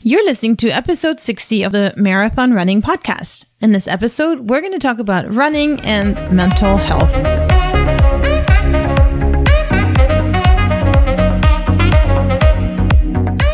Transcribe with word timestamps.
You're 0.00 0.24
listening 0.24 0.56
to 0.56 0.68
episode 0.70 1.20
60 1.20 1.62
of 1.62 1.70
the 1.72 1.94
Marathon 1.96 2.54
Running 2.54 2.82
Podcast. 2.82 3.44
In 3.60 3.70
this 3.72 3.86
episode, 3.86 4.50
we're 4.50 4.60
going 4.60 4.72
to 4.72 4.80
talk 4.80 4.98
about 4.98 5.32
running 5.32 5.78
and 5.80 6.16
mental 6.34 6.76
health. 6.76 7.12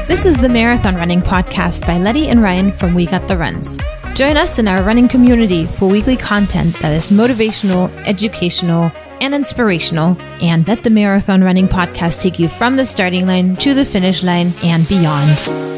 This 0.09 0.25
is 0.25 0.39
the 0.39 0.49
Marathon 0.49 0.95
Running 0.95 1.21
Podcast 1.21 1.87
by 1.87 1.99
Letty 1.99 2.29
and 2.29 2.41
Ryan 2.43 2.73
from 2.73 2.95
We 2.95 3.05
Got 3.05 3.29
the 3.29 3.37
Runs. 3.37 3.79
Join 4.15 4.39
us 4.39 4.59
in 4.59 4.67
our 4.67 4.83
running 4.83 5.07
community 5.07 5.67
for 5.67 5.87
weekly 5.87 6.17
content 6.17 6.75
that 6.79 6.95
is 6.95 7.11
motivational, 7.11 7.91
educational, 8.07 8.91
and 9.21 9.35
inspirational, 9.35 10.17
and 10.41 10.67
let 10.67 10.83
the 10.83 10.91
Marathon 10.91 11.45
Running 11.45 11.69
Podcast 11.69 12.23
take 12.23 12.39
you 12.39 12.49
from 12.49 12.77
the 12.77 12.87
starting 12.87 13.27
line 13.27 13.55
to 13.57 13.75
the 13.75 13.85
finish 13.85 14.23
line 14.23 14.55
and 14.63 14.89
beyond. 14.89 15.78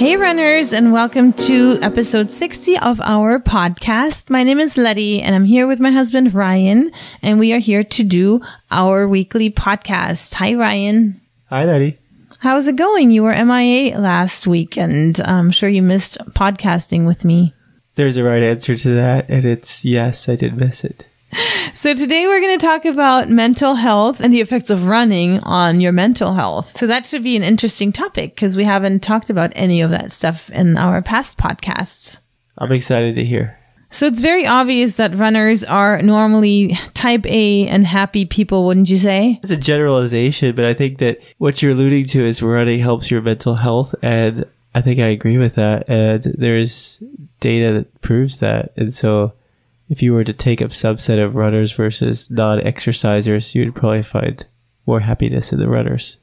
Hey, 0.00 0.16
runners, 0.16 0.72
and 0.72 0.94
welcome 0.94 1.34
to 1.34 1.76
episode 1.82 2.30
60 2.30 2.78
of 2.78 3.02
our 3.02 3.38
podcast. 3.38 4.30
My 4.30 4.42
name 4.44 4.58
is 4.58 4.78
Letty, 4.78 5.20
and 5.20 5.34
I'm 5.34 5.44
here 5.44 5.66
with 5.66 5.78
my 5.78 5.90
husband, 5.90 6.32
Ryan, 6.32 6.90
and 7.20 7.38
we 7.38 7.52
are 7.52 7.58
here 7.58 7.84
to 7.84 8.02
do 8.02 8.40
our 8.70 9.06
weekly 9.06 9.50
podcast. 9.50 10.32
Hi, 10.32 10.54
Ryan. 10.54 11.20
Hi, 11.50 11.66
Letty. 11.66 11.98
How's 12.38 12.66
it 12.66 12.76
going? 12.76 13.10
You 13.10 13.24
were 13.24 13.44
MIA 13.44 13.98
last 13.98 14.46
week, 14.46 14.78
and 14.78 15.20
I'm 15.20 15.50
sure 15.50 15.68
you 15.68 15.82
missed 15.82 16.16
podcasting 16.30 17.06
with 17.06 17.22
me. 17.22 17.52
There's 17.96 18.16
a 18.16 18.24
right 18.24 18.42
answer 18.42 18.78
to 18.78 18.94
that, 18.94 19.28
and 19.28 19.44
it's 19.44 19.84
yes, 19.84 20.30
I 20.30 20.34
did 20.34 20.56
miss 20.56 20.82
it. 20.82 21.08
So 21.74 21.94
today 21.94 22.26
we're 22.26 22.40
going 22.40 22.58
to 22.58 22.66
talk 22.66 22.84
about 22.84 23.28
mental 23.28 23.74
health 23.74 24.20
and 24.20 24.34
the 24.34 24.40
effects 24.40 24.68
of 24.68 24.86
running 24.86 25.38
on 25.40 25.80
your 25.80 25.92
mental 25.92 26.34
health. 26.34 26.76
So 26.76 26.86
that 26.86 27.06
should 27.06 27.22
be 27.22 27.36
an 27.36 27.42
interesting 27.42 27.92
topic 27.92 28.34
because 28.34 28.56
we 28.56 28.64
haven't 28.64 29.00
talked 29.00 29.30
about 29.30 29.52
any 29.54 29.80
of 29.80 29.90
that 29.90 30.12
stuff 30.12 30.50
in 30.50 30.76
our 30.76 31.00
past 31.02 31.38
podcasts. 31.38 32.18
I'm 32.58 32.72
excited 32.72 33.14
to 33.16 33.24
hear. 33.24 33.56
So 33.92 34.06
it's 34.06 34.20
very 34.20 34.46
obvious 34.46 34.96
that 34.96 35.16
runners 35.16 35.64
are 35.64 36.00
normally 36.02 36.78
type 36.94 37.26
A 37.26 37.66
and 37.66 37.86
happy 37.86 38.24
people, 38.24 38.66
wouldn't 38.66 38.88
you 38.88 38.98
say? 38.98 39.40
It's 39.42 39.50
a 39.50 39.56
generalization, 39.56 40.54
but 40.54 40.64
I 40.64 40.74
think 40.74 40.98
that 40.98 41.18
what 41.38 41.60
you're 41.60 41.72
alluding 41.72 42.06
to 42.06 42.24
is 42.24 42.40
running 42.42 42.80
helps 42.80 43.10
your 43.10 43.20
mental 43.20 43.56
health, 43.56 43.94
and 44.00 44.44
I 44.76 44.80
think 44.80 45.00
I 45.00 45.08
agree 45.08 45.38
with 45.38 45.56
that. 45.56 45.88
And 45.88 46.22
there's 46.22 47.02
data 47.40 47.72
that 47.72 48.00
proves 48.00 48.38
that. 48.38 48.72
And 48.76 48.94
so 48.94 49.32
if 49.90 50.00
you 50.00 50.14
were 50.14 50.24
to 50.24 50.32
take 50.32 50.60
a 50.60 50.66
subset 50.66 51.22
of 51.22 51.34
runners 51.34 51.72
versus 51.72 52.30
non-exercisers, 52.30 53.54
you'd 53.54 53.74
probably 53.74 54.02
find 54.02 54.46
more 54.86 55.00
happiness 55.00 55.52
in 55.52 55.58
the 55.58 55.68
runners. 55.68 56.16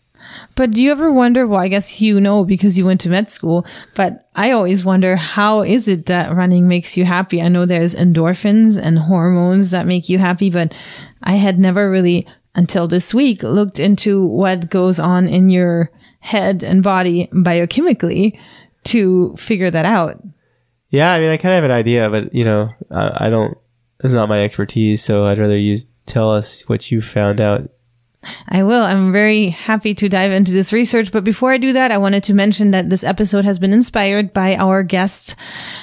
But 0.55 0.71
do 0.71 0.81
you 0.81 0.91
ever 0.91 1.11
wonder, 1.11 1.45
well, 1.45 1.59
I 1.59 1.67
guess 1.67 2.01
you 2.01 2.19
know 2.19 2.43
because 2.43 2.77
you 2.77 2.85
went 2.85 3.01
to 3.01 3.09
med 3.09 3.29
school, 3.29 3.65
but 3.93 4.29
I 4.35 4.51
always 4.51 4.83
wonder, 4.83 5.15
how 5.15 5.61
is 5.61 5.87
it 5.87 6.05
that 6.07 6.35
running 6.35 6.67
makes 6.67 6.97
you 6.97 7.05
happy? 7.05 7.41
I 7.41 7.49
know 7.49 7.65
there's 7.65 7.93
endorphins 7.93 8.81
and 8.81 8.99
hormones 8.99 9.71
that 9.71 9.85
make 9.85 10.09
you 10.09 10.17
happy, 10.17 10.49
but 10.49 10.73
I 11.23 11.33
had 11.33 11.59
never 11.59 11.91
really, 11.91 12.25
until 12.55 12.87
this 12.87 13.13
week, 13.13 13.43
looked 13.43 13.79
into 13.79 14.25
what 14.25 14.69
goes 14.69 14.99
on 14.99 15.27
in 15.27 15.49
your 15.49 15.91
head 16.19 16.63
and 16.63 16.83
body 16.83 17.27
biochemically 17.33 18.37
to 18.85 19.35
figure 19.37 19.71
that 19.71 19.85
out. 19.85 20.21
Yeah, 20.89 21.13
I 21.13 21.19
mean, 21.19 21.29
I 21.29 21.37
kind 21.37 21.53
of 21.53 21.61
have 21.61 21.69
an 21.69 21.71
idea, 21.71 22.09
but 22.09 22.33
you 22.33 22.43
know, 22.43 22.69
I, 22.89 23.27
I 23.27 23.29
don't. 23.29 23.57
It's 24.03 24.13
not 24.13 24.29
my 24.29 24.43
expertise, 24.43 25.03
so 25.03 25.25
I'd 25.25 25.39
rather 25.39 25.57
you 25.57 25.79
tell 26.05 26.31
us 26.31 26.61
what 26.69 26.91
you 26.91 27.01
found 27.01 27.41
out 27.41 27.69
I 28.49 28.63
will. 28.63 28.81
I'm 28.81 29.11
very 29.11 29.49
happy 29.49 29.93
to 29.95 30.09
dive 30.09 30.31
into 30.31 30.51
this 30.51 30.73
research. 30.73 31.11
But 31.11 31.23
before 31.23 31.51
I 31.51 31.57
do 31.57 31.73
that, 31.73 31.91
I 31.91 31.97
wanted 31.97 32.23
to 32.25 32.33
mention 32.33 32.71
that 32.71 32.89
this 32.89 33.03
episode 33.03 33.45
has 33.45 33.59
been 33.59 33.73
inspired 33.73 34.33
by 34.33 34.55
our 34.55 34.83
guest. 34.83 35.35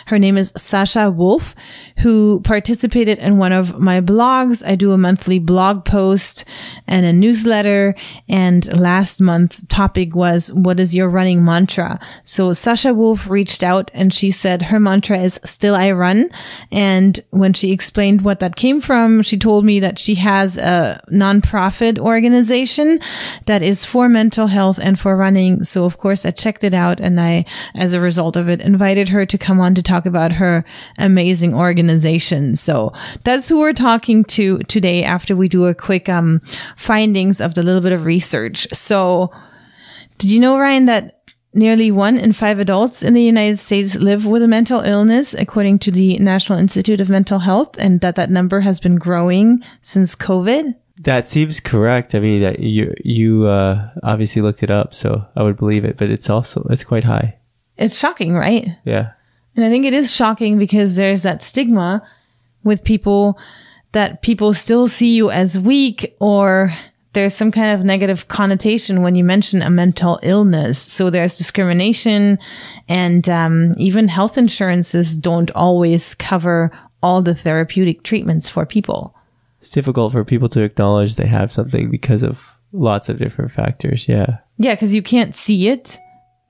Her 0.06 0.18
name 0.18 0.36
is 0.36 0.52
Sasha 0.56 1.10
Wolff, 1.10 1.54
who 1.98 2.40
participated 2.42 3.18
in 3.18 3.38
one 3.38 3.52
of 3.52 3.78
my 3.78 4.00
blogs. 4.00 4.66
I 4.66 4.74
do 4.74 4.92
a 4.92 4.98
monthly 4.98 5.38
blog 5.38 5.84
post 5.84 6.44
and 6.86 7.06
a 7.06 7.12
newsletter. 7.12 7.94
And 8.28 8.78
last 8.78 9.20
month 9.20 9.66
topic 9.68 10.14
was, 10.14 10.52
what 10.52 10.80
is 10.80 10.94
your 10.94 11.08
running 11.08 11.44
mantra? 11.44 11.98
So 12.24 12.52
Sasha 12.52 12.92
Wolff 12.92 13.28
reached 13.28 13.62
out 13.62 13.90
and 13.94 14.12
she 14.12 14.30
said 14.30 14.62
her 14.62 14.80
mantra 14.80 15.18
is 15.18 15.40
still 15.44 15.74
I 15.74 15.92
run. 15.92 16.28
And 16.70 17.20
when 17.30 17.52
she 17.52 17.72
explained 17.72 18.22
what 18.22 18.40
that 18.40 18.56
came 18.56 18.80
from, 18.80 19.22
she 19.22 19.38
told 19.38 19.64
me 19.64 19.80
that 19.80 19.98
she 19.98 20.16
has 20.16 20.58
a 20.58 21.00
nonprofit 21.10 21.98
organization 21.98 22.33
that 23.46 23.62
is 23.62 23.84
for 23.84 24.08
mental 24.08 24.48
health 24.48 24.78
and 24.82 24.98
for 24.98 25.16
running. 25.16 25.64
So 25.64 25.84
of 25.84 25.98
course 25.98 26.26
I 26.26 26.30
checked 26.30 26.64
it 26.64 26.74
out 26.74 27.00
and 27.00 27.20
I, 27.20 27.44
as 27.74 27.92
a 27.94 28.00
result 28.00 28.36
of 28.36 28.48
it, 28.48 28.60
invited 28.60 29.10
her 29.10 29.24
to 29.26 29.38
come 29.38 29.60
on 29.60 29.74
to 29.74 29.82
talk 29.82 30.06
about 30.06 30.32
her 30.32 30.64
amazing 30.98 31.54
organization 31.54 31.84
organization. 31.94 32.56
So 32.56 32.92
that's 33.24 33.48
who 33.48 33.58
we're 33.58 33.72
talking 33.72 34.24
to 34.24 34.58
today 34.60 35.04
after 35.04 35.36
we 35.36 35.48
do 35.48 35.66
a 35.66 35.74
quick 35.74 36.08
um, 36.08 36.40
findings 36.76 37.40
of 37.40 37.54
the 37.54 37.62
little 37.62 37.80
bit 37.80 37.92
of 37.92 38.04
research. 38.04 38.66
So 38.72 39.30
did 40.18 40.30
you 40.30 40.40
know, 40.40 40.58
Ryan, 40.58 40.86
that 40.86 41.20
nearly 41.52 41.90
one 41.90 42.16
in 42.16 42.32
five 42.32 42.58
adults 42.58 43.02
in 43.02 43.14
the 43.14 43.22
United 43.22 43.58
States 43.58 43.96
live 43.96 44.26
with 44.26 44.42
a 44.42 44.48
mental 44.48 44.80
illness, 44.80 45.34
according 45.34 45.78
to 45.80 45.90
the 45.90 46.18
National 46.18 46.58
Institute 46.58 47.00
of 47.00 47.08
Mental 47.08 47.40
Health, 47.40 47.76
and 47.78 48.00
that 48.00 48.16
that 48.16 48.30
number 48.30 48.60
has 48.60 48.80
been 48.80 48.96
growing 48.96 49.62
since 49.82 50.16
COVID? 50.16 50.74
That 50.98 51.28
seems 51.28 51.58
correct. 51.58 52.14
I 52.14 52.20
mean, 52.20 52.56
you 52.58 52.94
you 53.04 53.46
uh, 53.46 53.90
obviously 54.02 54.42
looked 54.42 54.62
it 54.62 54.70
up, 54.70 54.94
so 54.94 55.26
I 55.34 55.42
would 55.42 55.56
believe 55.56 55.84
it. 55.84 55.96
But 55.96 56.10
it's 56.10 56.30
also 56.30 56.66
it's 56.70 56.84
quite 56.84 57.04
high. 57.04 57.36
It's 57.76 57.98
shocking, 57.98 58.34
right? 58.34 58.68
Yeah. 58.84 59.12
And 59.56 59.64
I 59.64 59.70
think 59.70 59.84
it 59.84 59.94
is 59.94 60.14
shocking 60.14 60.58
because 60.58 60.96
there's 60.96 61.24
that 61.24 61.42
stigma 61.42 62.06
with 62.62 62.84
people 62.84 63.38
that 63.92 64.22
people 64.22 64.52
still 64.54 64.88
see 64.88 65.14
you 65.14 65.30
as 65.30 65.58
weak 65.58 66.16
or 66.20 66.72
there's 67.12 67.34
some 67.34 67.52
kind 67.52 67.78
of 67.78 67.84
negative 67.84 68.26
connotation 68.26 69.02
when 69.02 69.14
you 69.14 69.22
mention 69.22 69.62
a 69.62 69.70
mental 69.70 70.18
illness. 70.22 70.78
So 70.78 71.10
there's 71.10 71.38
discrimination 71.38 72.38
and 72.88 73.28
um, 73.28 73.74
even 73.78 74.08
health 74.08 74.36
insurances 74.36 75.16
don't 75.16 75.50
always 75.52 76.14
cover 76.16 76.72
all 77.02 77.22
the 77.22 77.34
therapeutic 77.34 78.02
treatments 78.02 78.48
for 78.48 78.66
people. 78.66 79.13
It's 79.64 79.70
difficult 79.70 80.12
for 80.12 80.26
people 80.26 80.50
to 80.50 80.62
acknowledge 80.62 81.16
they 81.16 81.26
have 81.26 81.50
something 81.50 81.90
because 81.90 82.22
of 82.22 82.50
lots 82.70 83.08
of 83.08 83.18
different 83.18 83.50
factors. 83.50 84.06
Yeah. 84.06 84.40
Yeah, 84.58 84.74
because 84.74 84.94
you 84.94 85.02
can't 85.02 85.34
see 85.34 85.68
it. 85.68 85.98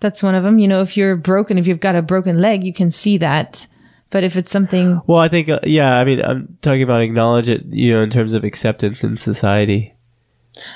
That's 0.01 0.21
one 0.21 0.35
of 0.35 0.43
them. 0.43 0.59
You 0.59 0.67
know, 0.67 0.81
if 0.81 0.97
you're 0.97 1.15
broken, 1.15 1.57
if 1.57 1.69
you've 1.69 1.79
got 1.79 1.95
a 1.95 2.03
broken 2.03 2.41
leg, 2.41 2.65
you 2.65 2.75
can 2.75 2.91
see 2.91 3.17
that. 3.19 3.69
But 4.11 4.25
if 4.25 4.37
it's 4.37 4.51
something, 4.51 5.01
well, 5.07 5.21
I 5.21 5.29
think, 5.29 5.49
uh, 5.49 5.61
yeah, 5.63 5.97
I 5.97 6.05
mean, 6.05 6.23
I'm 6.25 6.59
talking 6.61 6.83
about 6.83 7.03
acknowledge 7.03 7.49
it, 7.49 7.65
you 7.67 7.93
know, 7.93 8.03
in 8.03 8.11
terms 8.11 8.35
of 8.35 8.43
acceptance 8.43 9.05
in 9.05 9.17
society. 9.17 9.95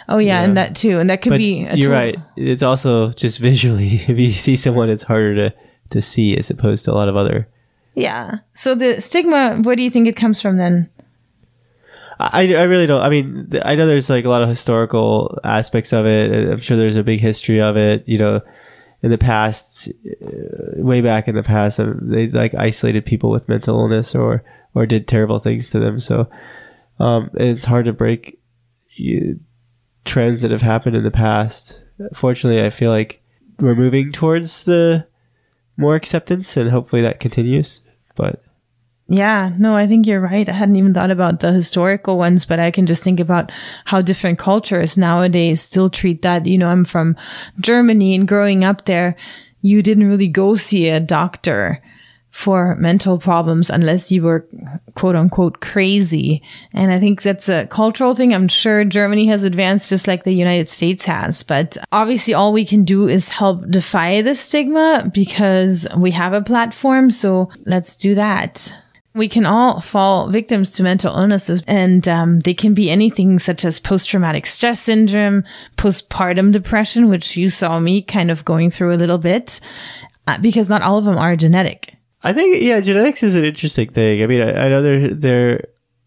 Oh 0.09 0.19
yeah, 0.19 0.39
yeah. 0.39 0.45
and 0.45 0.57
that 0.57 0.77
too, 0.77 1.01
and 1.01 1.11
that 1.11 1.23
could 1.23 1.31
but 1.31 1.39
be. 1.39 1.65
you're 1.75 1.89
tool. 1.89 1.91
right. 1.91 2.17
It's 2.37 2.63
also 2.63 3.11
just 3.11 3.39
visually. 3.41 3.97
If 4.07 4.17
you 4.17 4.31
see 4.31 4.55
someone, 4.55 4.91
it's 4.91 5.03
harder 5.03 5.35
to 5.35 5.55
to 5.91 6.01
see 6.01 6.37
as 6.37 6.51
opposed 6.51 6.85
to 6.85 6.93
a 6.93 6.95
lot 6.95 7.09
of 7.09 7.17
other. 7.17 7.49
Yeah. 7.97 8.39
So 8.55 8.77
the 8.77 9.01
stigma, 9.01 9.57
where 9.63 9.75
do 9.75 9.83
you 9.83 9.91
think 9.91 10.07
it 10.07 10.15
comes 10.15 10.41
from 10.41 10.57
then? 10.57 10.89
I, 12.19 12.53
I 12.55 12.65
really 12.65 12.87
don't. 12.87 13.01
I 13.01 13.09
mean, 13.09 13.49
I 13.65 13.75
know 13.77 13.87
there's 13.87 14.11
like 14.11 14.25
a 14.25 14.29
lot 14.29 14.43
of 14.43 14.49
historical 14.49 15.39
aspects 15.45 15.93
of 15.93 16.05
it. 16.07 16.51
I'm 16.51 16.61
sure 16.61 16.77
there's 16.77 16.97
a 16.97 17.05
big 17.05 17.21
history 17.21 17.61
of 17.61 17.77
it. 17.77 18.09
You 18.09 18.19
know, 18.19 18.41
in 19.03 19.11
the 19.11 19.19
past, 19.19 19.89
uh, 19.89 20.83
way 20.83 21.01
back 21.01 21.29
in 21.29 21.37
the 21.37 21.43
past, 21.43 21.79
uh, 21.79 21.93
they 22.01 22.29
like 22.29 22.55
isolated 22.55 23.07
people 23.07 23.31
with 23.31 23.49
mental 23.49 23.79
illness 23.79 24.15
or 24.15 24.43
or 24.75 24.87
did 24.87 25.07
terrible 25.07 25.39
things 25.39 25.71
to 25.71 25.79
them. 25.79 26.01
So 26.01 26.29
um, 26.99 27.31
it's 27.35 27.65
hard 27.67 27.85
to 27.87 27.93
break 27.93 28.41
trends 30.05 30.43
that 30.43 30.51
have 30.51 30.63
happened 30.63 30.97
in 30.97 31.05
the 31.05 31.11
past. 31.11 31.83
Fortunately, 32.15 32.65
I 32.65 32.71
feel 32.71 32.91
like 32.91 33.23
we're 33.61 33.77
moving 33.77 34.11
towards 34.11 34.65
the 34.65 35.07
more 35.77 35.95
acceptance, 35.95 36.57
and 36.57 36.71
hopefully 36.71 37.03
that 37.03 37.21
continues. 37.21 37.83
But 38.17 38.43
Yeah, 39.11 39.53
no, 39.59 39.75
I 39.75 39.87
think 39.87 40.07
you're 40.07 40.21
right. 40.21 40.47
I 40.47 40.53
hadn't 40.53 40.77
even 40.77 40.93
thought 40.93 41.11
about 41.11 41.41
the 41.41 41.51
historical 41.51 42.19
ones, 42.19 42.45
but 42.45 42.61
I 42.61 42.71
can 42.71 42.85
just 42.85 43.03
think 43.03 43.19
about 43.21 43.51
how 43.87 44.03
different 44.03 44.39
cultures 44.39 44.99
nowadays 44.99 45.63
still 45.63 45.89
treat 45.89 46.21
that. 46.23 46.45
You 46.45 46.59
know, 46.59 46.69
I'm 46.69 46.85
from 46.85 47.17
Germany 47.59 48.15
and 48.15 48.29
growing 48.29 48.65
up 48.65 48.85
there, 48.85 49.17
you 49.63 49.83
didn't 49.83 50.09
really 50.09 50.29
go 50.29 50.57
see 50.57 50.89
a 50.89 51.01
doctor 51.01 51.83
for 52.31 52.77
mental 52.77 53.19
problems 53.19 53.71
unless 53.71 54.13
you 54.13 54.23
were 54.23 54.47
quote 54.95 55.17
unquote 55.17 55.61
crazy. 55.61 56.43
And 56.75 56.93
I 56.93 57.01
think 57.01 57.23
that's 57.23 57.49
a 57.49 57.67
cultural 57.67 58.15
thing. 58.15 58.35
I'm 58.35 58.47
sure 58.47 58.85
Germany 58.85 59.27
has 59.29 59.43
advanced 59.43 59.89
just 59.89 60.07
like 60.07 60.25
the 60.25 60.35
United 60.35 60.69
States 60.69 61.07
has, 61.07 61.43
but 61.43 61.79
obviously 61.91 62.35
all 62.35 62.53
we 62.53 62.67
can 62.67 62.85
do 62.85 63.09
is 63.09 63.31
help 63.31 63.71
defy 63.71 64.21
the 64.21 64.35
stigma 64.35 65.11
because 65.15 65.87
we 65.97 66.11
have 66.11 66.35
a 66.35 66.43
platform. 66.43 67.11
So 67.11 67.51
let's 67.65 67.97
do 67.97 68.15
that. 68.15 68.71
We 69.15 69.29
can 69.29 69.47
all 69.47 69.81
fall 69.81 70.29
victims 70.29 70.73
to 70.73 70.83
mental 70.83 71.17
illnesses, 71.17 71.63
and 71.67 72.07
um, 72.07 72.41
they 72.41 72.55
can 72.55 72.75
be 72.75 72.91
anything 72.91 73.39
such 73.39 73.65
as 73.65 73.81
post 73.81 74.09
traumatic 74.09 74.47
stress 74.47 74.81
syndrome, 74.81 75.45
postpartum 75.77 76.53
depression, 76.53 77.09
which 77.09 77.37
you 77.37 77.49
saw 77.49 77.81
me 77.81 78.03
kind 78.03 78.31
of 78.31 78.45
going 78.45 78.71
through 78.71 78.95
a 78.95 78.99
little 78.99 79.19
bit, 79.19 79.61
uh, 80.27 80.39
because 80.39 80.69
not 80.69 80.83
all 80.83 80.99
of 80.99 81.05
them 81.05 81.17
are 81.19 81.37
genetic. 81.37 81.95
I 82.23 82.33
think 82.33 82.63
yeah, 82.63 82.81
genetics 82.81 83.23
is 83.23 83.35
an 83.35 83.45
interesting 83.45 83.89
thing. 83.91 84.23
I 84.23 84.27
mean, 84.27 84.41
I, 84.41 84.67
I 84.67 84.69
know 84.69 84.83
there 84.83 85.15
there 85.15 85.65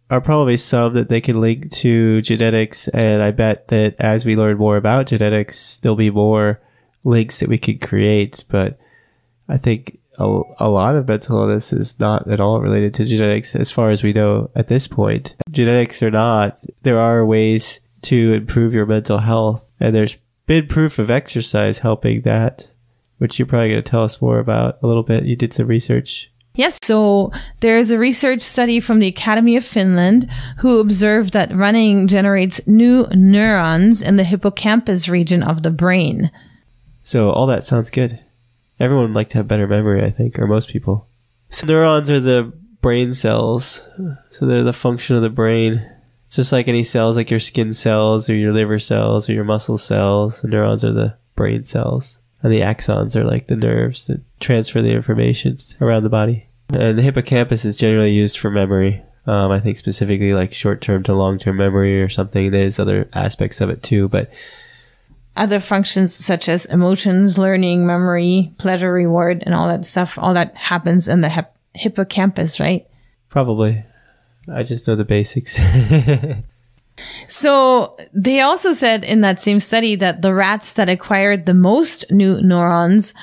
are 0.10 0.22
probably 0.22 0.58
some 0.58 0.94
that 0.94 1.08
they 1.08 1.22
can 1.22 1.40
link 1.40 1.72
to 1.72 2.22
genetics, 2.22 2.88
and 2.90 3.22
I 3.22 3.32
bet 3.32 3.70
that 3.70 3.96
as 3.98 4.26
we 4.26 4.36
learn 4.36 4.58
more 4.58 4.78
about 4.78 5.08
genetics, 5.08 5.78
there'll 5.78 5.96
be 5.96 6.12
more 6.12 6.62
links 7.04 7.40
that 7.40 7.50
we 7.50 7.58
can 7.58 7.80
create. 7.80 8.44
But 8.50 8.78
I 9.48 9.58
think 9.58 10.00
a, 10.18 10.42
a 10.60 10.70
lot 10.70 10.96
of 10.96 11.08
mental 11.08 11.40
illness 11.42 11.74
is 11.74 12.00
not 12.00 12.30
at 12.30 12.40
all 12.40 12.62
related 12.62 12.94
to 12.96 13.06
genetics, 13.06 13.56
as 13.56 13.72
far 13.72 13.92
as 13.92 14.04
we 14.04 14.14
know 14.14 14.50
at 14.56 14.68
this 14.68 14.88
point. 14.88 15.36
Genetics 15.50 16.02
or 16.04 16.12
not, 16.12 16.62
there 16.84 17.00
are 17.00 17.26
ways 17.26 17.80
to 18.04 18.34
improve 18.34 18.74
your 18.74 18.86
mental 18.86 19.20
health, 19.20 19.66
and 19.80 19.96
there's 19.96 20.18
been 20.48 20.68
proof 20.68 21.00
of 21.00 21.12
exercise 21.12 21.80
helping 21.80 22.22
that 22.22 22.70
which 23.22 23.38
you're 23.38 23.46
probably 23.46 23.70
going 23.70 23.84
to 23.84 23.88
tell 23.88 24.04
us 24.04 24.20
more 24.20 24.40
about 24.40 24.80
a 24.82 24.88
little 24.88 25.04
bit. 25.04 25.26
You 25.26 25.36
did 25.36 25.54
some 25.54 25.68
research. 25.68 26.32
Yes. 26.56 26.80
So 26.82 27.32
there's 27.60 27.92
a 27.92 28.00
research 28.00 28.42
study 28.42 28.80
from 28.80 28.98
the 28.98 29.08
Academy 29.08 29.56
of 29.56 29.64
Finland 29.64 30.28
who 30.58 30.80
observed 30.80 31.34
that 31.34 31.54
running 31.54 32.08
generates 32.08 32.66
new 32.66 33.06
neurons 33.14 34.02
in 34.02 34.16
the 34.16 34.24
hippocampus 34.24 35.08
region 35.08 35.44
of 35.44 35.62
the 35.62 35.70
brain. 35.70 36.32
So 37.04 37.30
all 37.30 37.46
that 37.46 37.64
sounds 37.64 37.92
good. 37.92 38.20
Everyone 38.82 39.06
would 39.06 39.16
like 39.16 39.30
to 39.30 39.38
have 39.38 39.48
better 39.48 39.68
memory, 39.68 40.04
I 40.04 40.10
think, 40.10 40.40
or 40.40 40.48
most 40.48 40.70
people. 40.70 41.08
So 41.50 41.68
neurons 41.68 42.10
are 42.10 42.20
the 42.20 42.52
brain 42.82 43.14
cells. 43.14 43.88
So 44.32 44.46
they're 44.48 44.64
the 44.64 44.74
function 44.74 45.16
of 45.16 45.22
the 45.22 45.30
brain. 45.30 45.88
It's 46.26 46.38
just 46.38 46.52
like 46.52 46.68
any 46.68 46.84
cells, 46.84 47.16
like 47.16 47.30
your 47.30 47.40
skin 47.40 47.76
cells 47.76 48.28
or 48.28 48.36
your 48.36 48.54
liver 48.54 48.80
cells 48.80 49.30
or 49.30 49.34
your 49.34 49.44
muscle 49.44 49.78
cells. 49.78 50.42
The 50.42 50.48
neurons 50.48 50.84
are 50.84 50.94
the 50.94 51.16
brain 51.36 51.64
cells 51.64 52.18
and 52.42 52.52
the 52.52 52.62
axons 52.62 53.16
are 53.16 53.24
like 53.24 53.48
the 53.48 53.56
nerves 53.56 54.08
that 54.08 54.22
transfer 54.40 54.82
the 54.82 54.94
information 54.94 55.58
around 55.80 56.02
the 56.02 56.10
body. 56.10 56.48
And 56.74 56.98
the 56.98 57.04
hippocampus 57.04 57.66
is 57.66 57.78
generally 57.78 58.12
used 58.12 58.40
for 58.40 58.50
memory. 58.50 59.04
Um, 59.28 59.52
I 59.52 59.60
think 59.60 59.78
specifically 59.78 60.34
like 60.34 60.54
short 60.54 60.82
term 60.82 61.04
to 61.04 61.14
long 61.14 61.38
term 61.38 61.58
memory 61.58 62.02
or 62.02 62.10
something. 62.10 62.50
There's 62.50 62.80
other 62.80 63.08
aspects 63.14 63.62
of 63.62 63.70
it 63.70 63.84
too, 63.84 64.10
but 64.10 64.32
other 65.36 65.60
functions 65.60 66.14
such 66.14 66.50
as 66.50 66.66
emotions, 66.66 67.38
learning, 67.38 67.86
memory, 67.86 68.54
pleasure, 68.58 68.92
reward, 68.92 69.44
and 69.46 69.56
all 69.56 69.68
that 69.68 69.86
stuff, 69.86 70.18
all 70.18 70.34
that 70.34 70.56
happens 70.56 71.08
in 71.08 71.22
the 71.22 71.30
hip- 71.30 71.56
hippocampus, 71.74 72.60
right? 72.60 72.88
Probably. 73.30 73.84
I 74.52 74.64
just 74.64 74.88
know 74.88 74.96
the 74.96 75.06
basics. 75.06 75.60
So 77.28 77.98
they 78.14 78.42
also 78.42 78.74
said 78.74 79.04
in 79.04 79.22
that 79.22 79.42
same 79.42 79.60
study 79.60 79.96
that 79.96 80.22
the 80.22 80.34
rats 80.34 80.74
that 80.74 80.90
acquired 80.90 81.46
the 81.46 81.54
most 81.54 82.06
new 82.12 82.42
neurons 82.42 83.14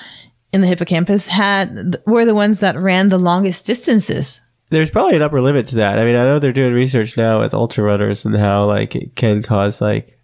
in 0.52 0.60
the 0.62 0.66
hippocampus 0.66 1.26
had 1.26 2.00
were 2.06 2.25
the 2.25 2.34
ones 2.34 2.60
that 2.60 2.78
ran 2.78 3.08
the 3.08 3.19
longest 3.19 3.66
distances. 3.66 4.40
There's 4.70 4.90
probably 4.90 5.16
an 5.16 5.22
upper 5.22 5.40
limit 5.40 5.66
to 5.69 5.76
that. 5.76 5.99
I 5.99 6.05
mean, 6.05 6.16
I 6.16 6.25
know 6.25 6.38
they're 6.38 6.52
doing 6.52 6.75
research 6.75 7.16
now 7.16 7.40
with 7.40 7.55
ultra 7.55 7.84
runners 7.84 8.25
and 8.25 8.37
how 8.37 8.66
like 8.66 8.94
it 8.94 9.14
can 9.14 9.43
cause 9.43 9.81
like 9.81 10.18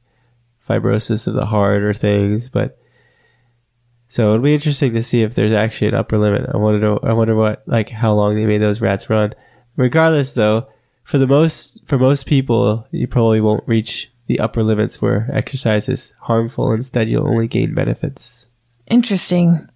fibrosis 0.69 1.27
of 1.27 1.35
the 1.35 1.47
heart 1.47 1.83
or 1.83 1.93
things, 1.93 2.49
but 2.49 2.79
so 4.09 4.31
it'll 4.31 4.45
be 4.45 4.55
interesting 4.55 4.93
to 4.95 5.03
see 5.03 5.23
if 5.23 5.35
there's 5.35 5.53
actually 5.53 5.89
an 5.89 5.95
upper 5.95 6.19
limit. 6.19 6.49
I 6.53 6.57
wonder 6.57 7.05
I 7.05 7.13
wonder 7.13 7.35
what 7.35 7.63
like 7.67 7.91
how 7.91 8.13
long 8.15 8.35
they 8.35 8.47
made 8.47 8.63
those 8.63 8.81
rats 8.81 9.11
run. 9.11 9.35
Regardless 9.77 10.35
though, 10.35 10.69
for 11.03 11.19
the 11.19 11.27
most 11.27 11.81
for 11.87 11.99
most 11.99 12.27
people, 12.27 12.87
you 12.91 13.07
probably 13.07 13.41
won't 13.41 13.67
reach 13.67 14.13
the 14.27 14.41
upper 14.41 14.63
limits 14.63 15.03
where 15.03 15.29
exercise 15.33 15.89
is 15.89 16.15
harmful. 16.21 16.73
Instead, 16.73 17.09
you'll 17.09 17.29
only 17.29 17.49
gain 17.49 17.75
benefits. 17.75 18.47
Interesting. 18.87 19.69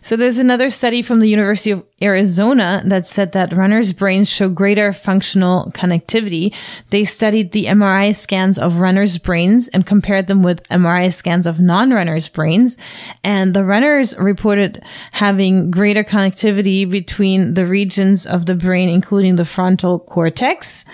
So 0.00 0.16
there's 0.16 0.38
another 0.38 0.70
study 0.70 1.02
from 1.02 1.18
the 1.18 1.28
University 1.28 1.72
of 1.72 1.84
Arizona 2.00 2.82
that 2.84 3.04
said 3.06 3.32
that 3.32 3.52
runners' 3.52 3.92
brains 3.92 4.28
show 4.28 4.48
greater 4.48 4.92
functional 4.92 5.72
connectivity. 5.74 6.54
They 6.90 7.04
studied 7.04 7.50
the 7.50 7.64
MRI 7.64 8.14
scans 8.14 8.58
of 8.58 8.76
runners' 8.76 9.18
brains 9.18 9.66
and 9.68 9.84
compared 9.84 10.28
them 10.28 10.44
with 10.44 10.66
MRI 10.68 11.12
scans 11.12 11.48
of 11.48 11.58
non-runners' 11.58 12.28
brains. 12.28 12.78
And 13.24 13.54
the 13.54 13.64
runners 13.64 14.16
reported 14.18 14.82
having 15.10 15.72
greater 15.72 16.04
connectivity 16.04 16.88
between 16.88 17.54
the 17.54 17.66
regions 17.66 18.24
of 18.24 18.46
the 18.46 18.54
brain, 18.54 18.88
including 18.88 19.34
the 19.34 19.44
frontal 19.44 19.98
cortex 19.98 20.84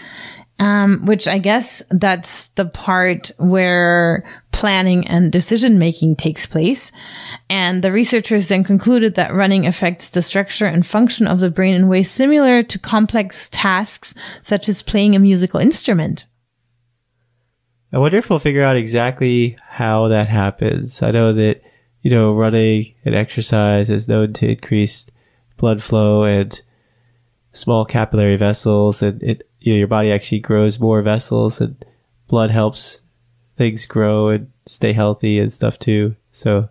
um, 0.58 1.04
which 1.06 1.26
I 1.26 1.38
guess 1.38 1.82
that's 1.90 2.48
the 2.48 2.66
part 2.66 3.30
where 3.38 4.24
planning 4.52 5.06
and 5.08 5.32
decision 5.32 5.78
making 5.78 6.16
takes 6.16 6.46
place. 6.46 6.92
And 7.50 7.82
the 7.82 7.92
researchers 7.92 8.48
then 8.48 8.62
concluded 8.62 9.14
that 9.14 9.34
running 9.34 9.66
affects 9.66 10.10
the 10.10 10.22
structure 10.22 10.66
and 10.66 10.86
function 10.86 11.26
of 11.26 11.40
the 11.40 11.50
brain 11.50 11.74
in 11.74 11.88
ways 11.88 12.10
similar 12.10 12.62
to 12.62 12.78
complex 12.78 13.48
tasks 13.48 14.14
such 14.40 14.68
as 14.68 14.82
playing 14.82 15.16
a 15.16 15.18
musical 15.18 15.58
instrument. 15.58 16.26
I 17.92 17.98
wonder 17.98 18.18
if 18.18 18.30
we'll 18.30 18.38
figure 18.38 18.62
out 18.62 18.76
exactly 18.76 19.56
how 19.68 20.08
that 20.08 20.28
happens. 20.28 21.02
I 21.02 21.10
know 21.10 21.32
that, 21.32 21.60
you 22.00 22.10
know, 22.10 22.32
running 22.32 22.94
and 23.04 23.14
exercise 23.14 23.90
is 23.90 24.08
known 24.08 24.32
to 24.34 24.48
increase 24.48 25.10
blood 25.56 25.82
flow 25.82 26.22
and 26.22 26.62
small 27.52 27.84
capillary 27.84 28.36
vessels 28.36 29.02
and 29.02 29.22
it 29.22 29.46
you 29.64 29.72
know, 29.72 29.78
your 29.78 29.88
body 29.88 30.10
actually 30.10 30.40
grows 30.40 30.80
more 30.80 31.02
vessels 31.02 31.60
and 31.60 31.84
blood 32.28 32.50
helps 32.50 33.02
things 33.56 33.86
grow 33.86 34.28
and 34.28 34.50
stay 34.66 34.92
healthy 34.92 35.38
and 35.38 35.52
stuff 35.52 35.78
too. 35.78 36.16
So 36.30 36.68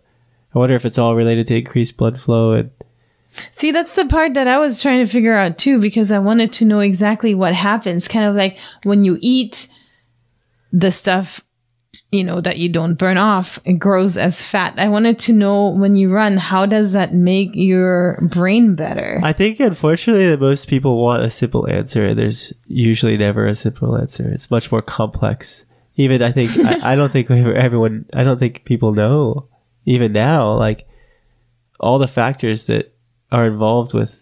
I 0.54 0.60
wonder 0.60 0.76
if 0.76 0.86
it's 0.86 0.98
all 0.98 1.16
related 1.16 1.48
to 1.48 1.58
increased 1.58 1.98
blood 1.98 2.20
flow 2.20 2.54
and 2.54 2.72
See, 3.52 3.72
that's 3.72 3.96
the 3.96 4.06
part 4.06 4.34
that 4.34 4.48
I 4.48 4.58
was 4.58 4.82
trying 4.82 5.06
to 5.06 5.12
figure 5.12 5.36
out 5.36 5.58
too, 5.58 5.80
because 5.80 6.12
I 6.12 6.20
wanted 6.20 6.52
to 6.54 6.66
know 6.66 6.82
exactly 6.82 7.34
what 7.34 7.54
happens. 7.54 8.10
Kind 8.10 8.26
of 8.26 8.36
like 8.36 8.58
when 8.84 9.06
you 9.06 9.18
eat 9.22 9.70
the 10.74 10.92
stuff 10.92 11.42
you 12.12 12.24
know, 12.24 12.42
that 12.42 12.58
you 12.58 12.70
don't 12.70 12.96
burn 12.96 13.18
off, 13.18 13.60
it 13.64 13.74
grows 13.74 14.18
as 14.18 14.46
fat. 14.46 14.78
I 14.78 14.90
wanted 14.90 15.18
to 15.20 15.34
know 15.34 15.70
when 15.70 15.96
you 15.96 16.12
run, 16.12 16.38
how 16.38 16.66
does 16.66 16.92
that 16.92 17.14
make 17.14 17.52
your 17.54 18.20
brain 18.22 18.76
better? 18.76 19.20
I 19.24 19.34
think 19.34 19.60
unfortunately 19.60 20.28
that 20.28 20.40
most 20.40 20.68
people 20.68 21.02
want 21.02 21.24
a 21.24 21.30
simple 21.30 21.70
answer. 21.70 22.14
There's 22.14 22.52
usually 22.68 23.18
never 23.18 23.48
a 23.48 23.56
simple 23.56 23.98
answer. 23.98 24.30
It's 24.30 24.52
much 24.52 24.72
more 24.72 24.82
complex. 24.82 25.66
Even 25.96 26.22
I 26.22 26.32
think, 26.32 26.58
I, 26.58 26.94
I 26.94 26.96
don't 26.96 27.12
think 27.12 27.30
everyone, 27.32 28.06
I 28.14 28.24
don't 28.24 28.40
think 28.40 28.66
people 28.66 28.94
know 28.94 29.48
even 29.86 30.12
now, 30.12 30.54
like 30.54 30.88
all 31.80 31.98
the 31.98 32.08
factors 32.08 32.68
that 32.68 32.94
are 33.32 33.48
involved 33.48 33.94
with, 33.94 34.16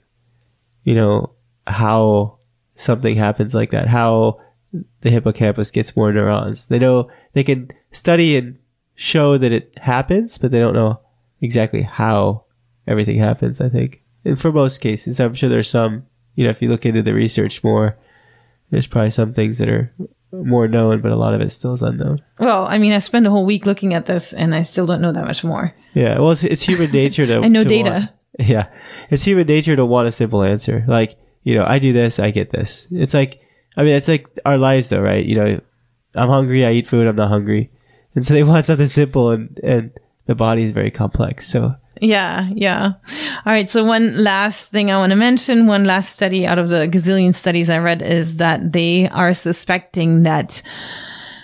you 0.84 0.96
know, 0.96 1.32
how 1.66 2.40
something 2.76 3.16
happens 3.16 3.54
like 3.54 3.72
that, 3.72 3.88
how 3.88 4.40
the 5.02 5.10
hippocampus 5.10 5.72
gets 5.72 5.96
more 5.96 6.12
neurons. 6.12 6.68
They 6.68 6.80
know 6.80 7.10
they 7.34 7.44
can 7.44 7.72
study 7.92 8.38
and 8.38 8.58
show 8.96 9.38
that 9.38 9.52
it 9.52 9.78
happens, 9.80 10.38
but 10.38 10.52
they 10.52 10.60
don't 10.60 10.74
know 10.74 11.00
exactly 11.42 11.84
how 11.84 12.46
everything 12.88 13.18
happens, 13.18 13.62
I 13.62 13.70
think. 13.70 14.04
And 14.26 14.40
for 14.40 14.52
most 14.52 14.80
cases, 14.80 15.20
I'm 15.20 15.34
sure 15.34 15.50
there's 15.50 15.70
some, 15.70 16.06
you 16.36 16.44
know, 16.44 16.50
if 16.50 16.62
you 16.62 16.70
look 16.70 16.86
into 16.86 17.02
the 17.02 17.14
research 17.14 17.64
more, 17.64 17.98
there's 18.72 18.88
probably 18.88 19.12
some 19.12 19.34
things 19.34 19.58
that 19.60 19.70
are 19.70 19.94
more 20.32 20.68
known, 20.68 21.02
but 21.02 21.12
a 21.12 21.16
lot 21.16 21.34
of 21.34 21.42
it 21.42 21.50
still 21.50 21.74
is 21.74 21.82
unknown. 21.82 22.22
Well, 22.38 22.68
I 22.68 22.78
mean, 22.78 22.92
I 22.92 23.00
spent 23.00 23.26
a 23.26 23.30
whole 23.32 23.46
week 23.46 23.66
looking 23.66 23.94
at 23.94 24.06
this 24.06 24.34
and 24.34 24.54
I 24.54 24.64
still 24.64 24.86
don't 24.86 25.02
know 25.02 25.12
that 25.12 25.26
much 25.26 25.44
more. 25.44 25.74
Yeah. 25.94 26.20
Well, 26.20 26.32
it's, 26.32 26.44
it's 26.44 26.62
human 26.62 26.92
nature 26.92 27.26
to. 27.26 27.38
I 27.44 27.48
know 27.48 27.64
to 27.64 27.70
data. 27.70 27.90
Want, 27.90 28.12
yeah. 28.50 28.68
It's 29.10 29.24
human 29.24 29.48
nature 29.48 29.76
to 29.76 29.86
want 29.86 30.08
a 30.08 30.12
simple 30.12 30.44
answer. 30.44 30.84
Like, 30.88 31.18
you 31.44 31.56
know, 31.56 31.66
I 31.66 31.80
do 31.80 31.94
this, 31.94 32.20
I 32.20 32.32
get 32.32 32.52
this. 32.52 32.88
It's 32.92 33.14
like, 33.14 33.42
I 33.80 33.84
mean, 33.84 33.96
it's 33.96 34.10
like 34.10 34.28
our 34.46 34.58
lives 34.58 34.90
though, 34.90 35.00
right? 35.00 35.26
You 35.26 35.36
know, 35.36 35.62
I'm 36.14 36.28
hungry, 36.28 36.66
I 36.66 36.74
eat 36.74 36.86
food, 36.86 37.08
I'm 37.08 37.16
not 37.16 37.30
hungry. 37.30 37.72
And 38.14 38.26
so 38.26 38.34
they 38.34 38.44
want 38.52 38.66
something 38.66 38.88
simple 38.88 39.32
and, 39.32 39.58
and 39.64 39.92
the 40.26 40.36
body 40.36 40.64
is 40.64 40.72
very 40.72 40.92
complex. 40.92 41.48
So 41.48 41.76
Yeah, 42.02 42.50
yeah. 42.54 42.94
All 43.46 43.54
right. 43.54 43.70
So 43.70 43.86
one 43.86 44.22
last 44.22 44.72
thing 44.72 44.92
I 44.92 44.98
want 44.98 45.12
to 45.12 45.16
mention, 45.16 45.66
one 45.66 45.86
last 45.86 46.12
study 46.12 46.46
out 46.46 46.60
of 46.60 46.68
the 46.68 46.90
gazillion 46.90 47.34
studies 47.34 47.70
I 47.70 47.78
read 47.78 48.02
is 48.02 48.36
that 48.36 48.74
they 48.74 49.08
are 49.08 49.34
suspecting 49.34 50.24
that 50.24 50.62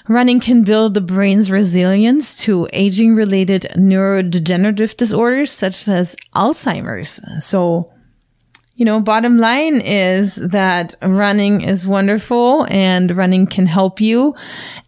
running 0.09 0.41
can 0.41 0.65
build 0.65 0.93
the 0.93 1.01
brain's 1.01 1.49
resilience 1.49 2.35
to 2.43 2.67
aging 2.73 3.15
related 3.15 3.67
neurodegenerative 3.77 4.97
disorders 4.97 5.53
such 5.53 5.87
as 5.87 6.17
Alzheimer's. 6.35 7.21
So, 7.39 7.93
you 8.75 8.83
know, 8.83 8.99
bottom 8.99 9.37
line 9.37 9.79
is 9.79 10.35
that 10.35 10.95
running 11.01 11.61
is 11.61 11.87
wonderful 11.87 12.67
and 12.69 13.15
running 13.15 13.47
can 13.47 13.65
help 13.65 14.01
you 14.01 14.35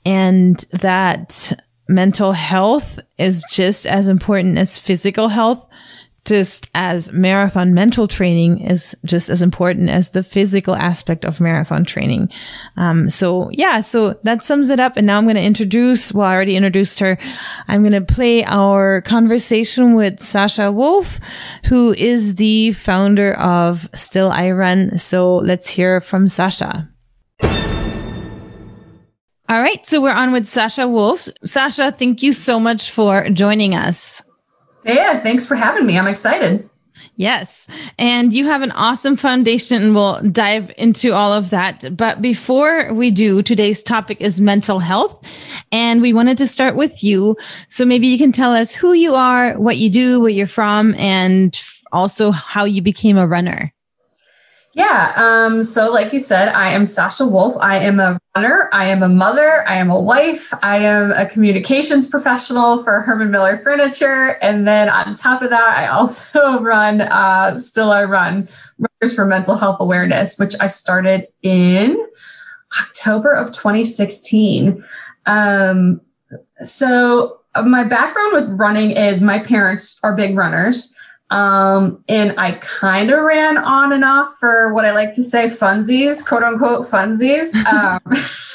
and 0.06 0.60
that 0.74 1.54
mental 1.88 2.34
health 2.34 3.00
is 3.18 3.46
just 3.50 3.86
as 3.86 4.10
important 4.10 4.58
as 4.58 4.78
physical 4.78 5.30
health 5.30 5.66
just 6.28 6.70
as 6.76 7.12
marathon 7.14 7.74
mental 7.74 8.08
training 8.08 8.60
is 8.60 8.96
just 9.06 9.30
as 9.30 9.42
important 9.42 9.90
as 9.90 10.12
the 10.12 10.24
physical 10.24 10.76
aspect 10.76 11.24
of 11.24 11.40
marathon 11.40 11.86
training. 11.86 12.30
Um, 12.76 13.10
so 13.10 13.50
yeah, 13.52 13.80
so 13.80 14.20
that 14.24 14.44
sums 14.44 14.70
it 14.70 14.80
up. 14.80 14.98
And 14.98 15.08
now 15.08 15.18
I'm 15.18 15.24
going 15.24 15.38
to 15.38 15.42
introduce, 15.42 16.14
well, 16.14 16.28
I 16.28 16.34
already 16.34 16.58
introduced 16.58 17.00
her. 17.00 17.18
I'm 17.68 17.82
going 17.82 17.94
to 17.94 18.02
play 18.14 18.44
our 18.44 19.02
conversation 19.02 19.96
with 19.96 20.22
Sasha 20.22 20.72
Wolff, 20.72 21.20
who 21.66 21.94
is 21.94 22.36
the 22.36 22.74
founder 22.74 23.34
of 23.36 23.90
Still 23.96 24.30
I 24.30 24.52
Run. 24.52 25.00
So 25.00 25.38
let's 25.38 25.70
hear 25.70 26.02
from 26.02 26.28
Sasha. 26.28 26.90
All 29.50 29.62
right. 29.62 29.86
So 29.86 30.02
we're 30.02 30.12
on 30.12 30.34
with 30.34 30.46
Sasha 30.46 30.90
Wolff. 30.90 31.30
Sasha, 31.46 31.94
thank 31.94 32.22
you 32.22 32.34
so 32.34 32.60
much 32.60 32.92
for 32.92 33.30
joining 33.30 33.74
us. 33.76 34.22
Yeah, 34.88 35.20
thanks 35.20 35.46
for 35.46 35.56
having 35.56 35.86
me. 35.86 35.98
I'm 35.98 36.08
excited. 36.08 36.68
Yes. 37.18 37.68
And 37.98 38.32
you 38.32 38.46
have 38.46 38.62
an 38.62 38.72
awesome 38.72 39.18
foundation 39.18 39.82
and 39.82 39.96
we'll 39.96 40.22
dive 40.22 40.72
into 40.78 41.14
all 41.14 41.34
of 41.34 41.50
that. 41.50 41.98
But 41.98 42.22
before 42.22 42.94
we 42.94 43.10
do, 43.10 43.42
today's 43.42 43.82
topic 43.82 44.22
is 44.22 44.40
mental 44.40 44.80
health. 44.80 45.26
And 45.72 46.02
we 46.02 46.14
wanted 46.14 46.38
to 46.38 46.48
start 46.48 46.76
with 46.76 47.04
you. 47.04 47.36
So 47.70 47.86
maybe 47.86 48.08
you 48.08 48.20
can 48.20 48.32
tell 48.32 48.54
us 48.54 48.72
who 48.72 48.94
you 48.94 49.16
are, 49.16 49.54
what 49.56 49.78
you 49.78 49.90
do, 49.90 50.20
where 50.20 50.30
you're 50.30 50.46
from, 50.46 50.94
and 50.96 51.60
also 51.92 52.32
how 52.32 52.66
you 52.66 52.84
became 52.84 53.18
a 53.18 53.28
runner. 53.28 53.74
Yeah. 54.78 55.12
Um, 55.16 55.64
so, 55.64 55.92
like 55.92 56.14
you 56.14 56.20
said, 56.20 56.50
I 56.50 56.70
am 56.70 56.86
Sasha 56.86 57.26
Wolff. 57.26 57.58
I 57.60 57.80
am 57.80 58.00
a 58.00 58.20
runner. 58.36 58.70
I 58.72 58.86
am 58.86 59.02
a 59.02 59.10
mother. 59.10 59.68
I 59.68 59.78
am 59.78 59.90
a 59.90 60.00
wife. 60.00 60.54
I 60.62 60.78
am 60.78 61.10
a 61.14 61.26
communications 61.26 62.06
professional 62.06 62.84
for 62.84 63.02
Herman 63.02 63.32
Miller 63.32 63.58
Furniture. 63.58 64.38
And 64.40 64.68
then 64.68 64.88
on 64.88 65.16
top 65.16 65.42
of 65.42 65.50
that, 65.50 65.76
I 65.76 65.88
also 65.88 66.60
run 66.62 67.02
uh, 67.02 67.56
Still 67.56 67.92
I 67.92 68.04
Run 68.04 68.48
Runners 68.78 69.16
for 69.16 69.26
Mental 69.26 69.58
Health 69.58 69.78
Awareness, 69.80 70.38
which 70.38 70.54
I 70.60 70.68
started 70.68 71.26
in 71.42 71.98
October 72.80 73.32
of 73.32 73.48
2016. 73.48 74.86
Um, 75.26 76.02
so, 76.62 77.40
my 77.66 77.84
background 77.84 78.34
with 78.34 78.60
running 78.60 78.92
is 78.92 79.24
my 79.24 79.40
parents 79.40 80.00
are 80.04 80.16
big 80.16 80.38
runners. 80.38 80.96
Um, 81.30 82.04
and 82.08 82.34
I 82.38 82.54
kind 82.54 83.12
of 83.12 83.22
ran 83.22 83.58
on 83.58 83.92
and 83.92 84.04
off 84.04 84.38
for 84.40 84.74
what 84.74 84.86
I 84.86 84.94
like 84.94 85.14
to 85.14 85.24
say 85.24 85.46
funsies, 85.46 86.26
quote 86.26 86.44
unquote 86.44 86.86
funsies, 86.86 87.54
um, 87.66 88.00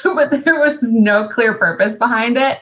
but 0.15 0.43
there 0.43 0.59
was 0.59 0.91
no 0.91 1.27
clear 1.27 1.53
purpose 1.53 1.95
behind 1.95 2.37
it. 2.37 2.59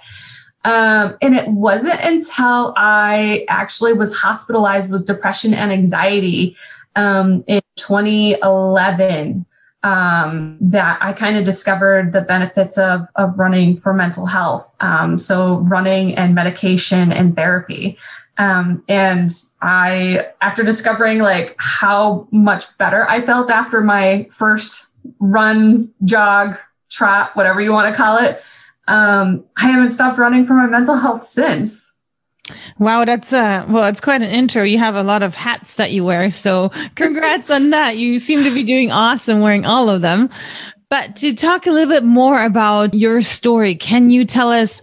Um, 0.63 1.17
and 1.21 1.35
it 1.35 1.47
wasn't 1.47 1.99
until 2.01 2.73
I 2.77 3.45
actually 3.49 3.93
was 3.93 4.15
hospitalized 4.15 4.91
with 4.91 5.05
depression 5.07 5.53
and 5.53 5.71
anxiety 5.71 6.55
um, 6.95 7.43
in 7.47 7.61
2011 7.77 9.45
um, 9.83 10.57
that 10.61 10.99
I 11.01 11.13
kind 11.13 11.37
of 11.37 11.43
discovered 11.43 12.13
the 12.13 12.21
benefits 12.21 12.77
of, 12.77 13.07
of 13.15 13.39
running 13.39 13.75
for 13.75 13.93
mental 13.93 14.27
health. 14.27 14.75
Um, 14.79 15.17
so, 15.17 15.57
running 15.59 16.15
and 16.15 16.35
medication 16.35 17.11
and 17.11 17.35
therapy. 17.35 17.97
Um, 18.41 18.83
and 18.89 19.31
I, 19.61 20.25
after 20.41 20.63
discovering 20.63 21.19
like 21.19 21.55
how 21.59 22.27
much 22.31 22.75
better 22.79 23.07
I 23.07 23.21
felt 23.21 23.51
after 23.51 23.81
my 23.81 24.25
first 24.31 24.95
run, 25.19 25.93
jog, 26.03 26.55
trot, 26.89 27.35
whatever 27.35 27.61
you 27.61 27.71
want 27.71 27.93
to 27.93 27.95
call 27.95 28.17
it, 28.17 28.43
um, 28.87 29.43
I 29.57 29.69
haven't 29.69 29.91
stopped 29.91 30.17
running 30.17 30.43
for 30.43 30.55
my 30.55 30.65
mental 30.65 30.97
health 30.97 31.23
since. 31.23 31.95
Wow, 32.79 33.05
that's 33.05 33.31
uh 33.31 33.67
well, 33.69 33.85
it's 33.85 34.01
quite 34.01 34.23
an 34.23 34.31
intro. 34.31 34.63
You 34.63 34.79
have 34.79 34.95
a 34.95 35.03
lot 35.03 35.21
of 35.21 35.35
hats 35.35 35.75
that 35.75 35.91
you 35.91 36.03
wear, 36.03 36.31
so 36.31 36.69
congrats 36.95 37.51
on 37.51 37.69
that. 37.69 37.97
You 37.97 38.17
seem 38.17 38.43
to 38.43 38.51
be 38.51 38.63
doing 38.63 38.91
awesome 38.91 39.41
wearing 39.41 39.67
all 39.67 39.87
of 39.87 40.01
them. 40.01 40.31
But 40.89 41.15
to 41.17 41.33
talk 41.33 41.67
a 41.67 41.71
little 41.71 41.93
bit 41.93 42.03
more 42.03 42.43
about 42.43 42.95
your 42.95 43.21
story, 43.21 43.75
can 43.75 44.09
you 44.09 44.25
tell 44.25 44.51
us 44.51 44.81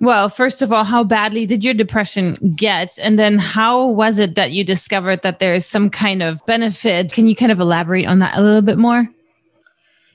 well, 0.00 0.30
first 0.30 0.62
of 0.62 0.72
all, 0.72 0.84
how 0.84 1.04
badly 1.04 1.44
did 1.44 1.62
your 1.62 1.74
depression 1.74 2.34
get? 2.56 2.98
And 3.02 3.18
then 3.18 3.38
how 3.38 3.86
was 3.86 4.18
it 4.18 4.34
that 4.34 4.50
you 4.50 4.64
discovered 4.64 5.22
that 5.22 5.38
there 5.38 5.52
is 5.52 5.66
some 5.66 5.90
kind 5.90 6.22
of 6.22 6.44
benefit? 6.46 7.12
Can 7.12 7.26
you 7.26 7.36
kind 7.36 7.52
of 7.52 7.60
elaborate 7.60 8.06
on 8.06 8.18
that 8.20 8.36
a 8.36 8.40
little 8.40 8.62
bit 8.62 8.78
more? 8.78 9.08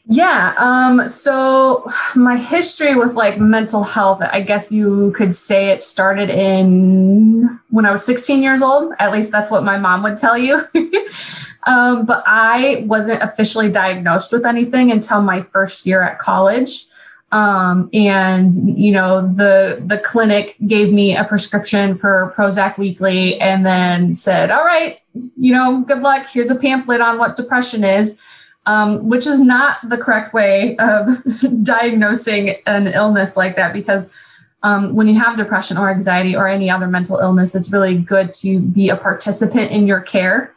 Yeah. 0.07 0.53
Um, 0.57 1.07
so 1.07 1.87
my 2.15 2.37
history 2.37 2.95
with 2.95 3.13
like 3.13 3.39
mental 3.39 3.83
health, 3.83 4.21
I 4.21 4.41
guess 4.41 4.71
you 4.71 5.11
could 5.11 5.35
say 5.35 5.69
it 5.69 5.83
started 5.83 6.31
in 6.31 7.59
when 7.69 7.85
I 7.85 7.91
was 7.91 8.03
16 8.05 8.41
years 8.41 8.63
old. 8.63 8.93
At 8.97 9.11
least 9.11 9.31
that's 9.31 9.51
what 9.51 9.63
my 9.63 9.77
mom 9.77 10.01
would 10.01 10.17
tell 10.17 10.37
you. 10.37 10.63
um, 11.63 12.07
but 12.07 12.23
I 12.25 12.85
wasn't 12.87 13.21
officially 13.21 13.71
diagnosed 13.71 14.31
with 14.31 14.45
anything 14.45 14.91
until 14.91 15.21
my 15.21 15.41
first 15.41 15.85
year 15.85 16.01
at 16.01 16.17
college. 16.17 16.85
Um, 17.31 17.89
and 17.93 18.53
you 18.53 18.91
know 18.91 19.27
the 19.27 19.83
the 19.85 19.97
clinic 19.97 20.55
gave 20.67 20.93
me 20.93 21.15
a 21.15 21.23
prescription 21.23 21.95
for 21.95 22.33
Prozac 22.35 22.77
weekly, 22.77 23.39
and 23.41 23.65
then 23.65 24.15
said, 24.15 24.51
"All 24.51 24.63
right, 24.63 24.99
you 25.35 25.53
know, 25.53 25.81
good 25.81 26.01
luck. 26.01 26.27
Here's 26.27 26.49
a 26.49 26.55
pamphlet 26.55 27.01
on 27.01 27.17
what 27.17 27.35
depression 27.35 27.83
is." 27.83 28.21
Um, 28.67 29.09
which 29.09 29.27
is 29.27 29.39
not 29.39 29.77
the 29.87 29.97
correct 29.97 30.33
way 30.33 30.75
of 30.77 31.07
diagnosing 31.63 32.55
an 32.65 32.87
illness 32.87 33.37
like 33.37 33.55
that 33.57 33.73
because 33.73 34.11
um, 34.65 34.95
when 34.95 35.07
you 35.07 35.13
have 35.13 35.37
depression 35.37 35.77
or 35.77 35.91
anxiety 35.91 36.35
or 36.35 36.47
any 36.47 36.71
other 36.71 36.87
mental 36.87 37.19
illness, 37.19 37.53
it's 37.53 37.71
really 37.71 37.95
good 37.95 38.33
to 38.33 38.59
be 38.59 38.89
a 38.89 38.95
participant 38.95 39.69
in 39.69 39.85
your 39.85 40.01
care. 40.01 40.51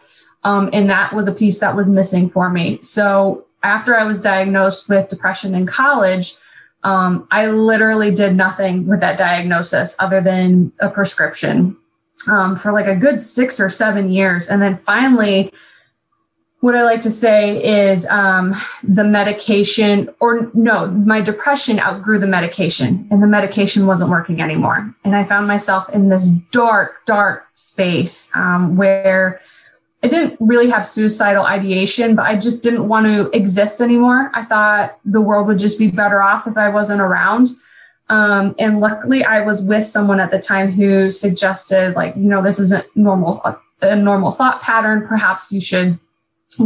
Um, 0.45 0.71
and 0.73 0.89
that 0.89 1.13
was 1.13 1.29
a 1.29 1.33
piece 1.33 1.59
that 1.59 1.77
was 1.77 1.91
missing 1.91 2.31
for 2.31 2.49
me. 2.49 2.81
So 2.81 3.45
after 3.63 3.95
I 3.95 4.05
was 4.05 4.23
diagnosed 4.23 4.89
with 4.89 5.11
depression 5.11 5.55
in 5.55 5.67
college, 5.67 6.37
um, 6.85 7.27
I 7.31 7.47
literally 7.49 8.11
did 8.11 8.35
nothing 8.35 8.87
with 8.87 9.01
that 9.01 9.19
diagnosis 9.19 9.97
other 9.99 10.21
than 10.21 10.73
a 10.81 10.89
prescription 10.89 11.77
um, 12.31 12.57
for 12.57 12.73
like 12.73 12.87
a 12.87 12.97
good 12.97 13.21
six 13.21 13.61
or 13.61 13.69
seven 13.69 14.11
years. 14.11 14.49
And 14.49 14.63
then 14.63 14.77
finally, 14.77 15.53
what 16.61 16.75
I 16.75 16.83
like 16.83 17.03
to 17.03 17.11
say 17.11 17.63
is 17.63 18.05
um, 18.07 18.55
the 18.83 19.05
medication, 19.05 20.09
or 20.21 20.51
no, 20.55 20.89
my 20.89 21.21
depression 21.21 21.79
outgrew 21.79 22.19
the 22.19 22.27
medication 22.27 23.07
and 23.11 23.23
the 23.23 23.29
medication 23.29 23.87
wasn't 23.87 24.11
working 24.11 24.41
anymore. 24.41 24.93
And 25.05 25.15
I 25.15 25.25
found 25.25 25.47
myself 25.47 25.89
in 25.91 26.09
this 26.09 26.29
dark, 26.29 27.07
dark 27.07 27.47
space 27.55 28.35
um, 28.35 28.77
where 28.77 29.41
I 30.03 30.09
didn't 30.09 30.37
really 30.39 30.71
have 30.71 30.87
suicidal 30.87 31.45
ideation, 31.45 32.15
but 32.15 32.27
I 32.27 32.37
just 32.37 32.63
didn't 32.63 32.87
want 32.87 33.07
to 33.07 33.31
exist 33.37 33.81
anymore. 33.81 34.31
I 34.33 34.45
thought 34.45 34.97
the 35.05 35.21
world 35.21 35.49
would 35.49 35.59
just 35.59 35.79
be 35.79 35.91
better 35.91 36.23
off 36.23 36.47
if 36.47 36.57
I 36.57 36.69
wasn't 36.69 37.01
around. 37.01 37.49
Um, 38.09 38.55
and 38.59 38.81
luckily, 38.81 39.25
I 39.25 39.41
was 39.41 39.63
with 39.63 39.85
someone 39.85 40.21
at 40.21 40.31
the 40.31 40.39
time 40.39 40.71
who 40.71 41.11
suggested, 41.11 41.95
like, 41.95 42.15
you 42.17 42.29
know, 42.29 42.43
this 42.43 42.59
isn't 42.61 42.87
normal 42.97 43.43
a, 43.45 43.57
a 43.83 43.97
normal 43.97 44.31
thought 44.31 44.63
pattern. 44.63 45.07
Perhaps 45.07 45.53
you 45.53 45.61
should 45.61 45.99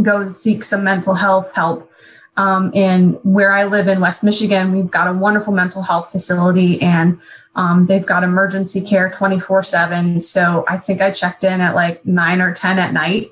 go 0.01 0.27
seek 0.27 0.63
some 0.63 0.83
mental 0.83 1.15
health 1.15 1.53
help. 1.55 1.89
Um, 2.37 2.71
and 2.73 3.19
where 3.23 3.51
I 3.51 3.65
live 3.65 3.87
in 3.87 3.99
West 3.99 4.23
Michigan, 4.23 4.71
we've 4.71 4.89
got 4.89 5.07
a 5.07 5.13
wonderful 5.13 5.53
mental 5.53 5.81
health 5.81 6.11
facility, 6.11 6.81
and 6.81 7.19
um, 7.55 7.85
they've 7.85 8.05
got 8.05 8.23
emergency 8.23 8.81
care 8.81 9.09
24 9.09 9.63
7. 9.63 10.21
So 10.21 10.65
I 10.67 10.77
think 10.77 11.01
I 11.01 11.11
checked 11.11 11.43
in 11.43 11.61
at 11.61 11.75
like 11.75 12.05
nine 12.05 12.41
or 12.41 12.53
10 12.53 12.79
at 12.79 12.93
night. 12.93 13.27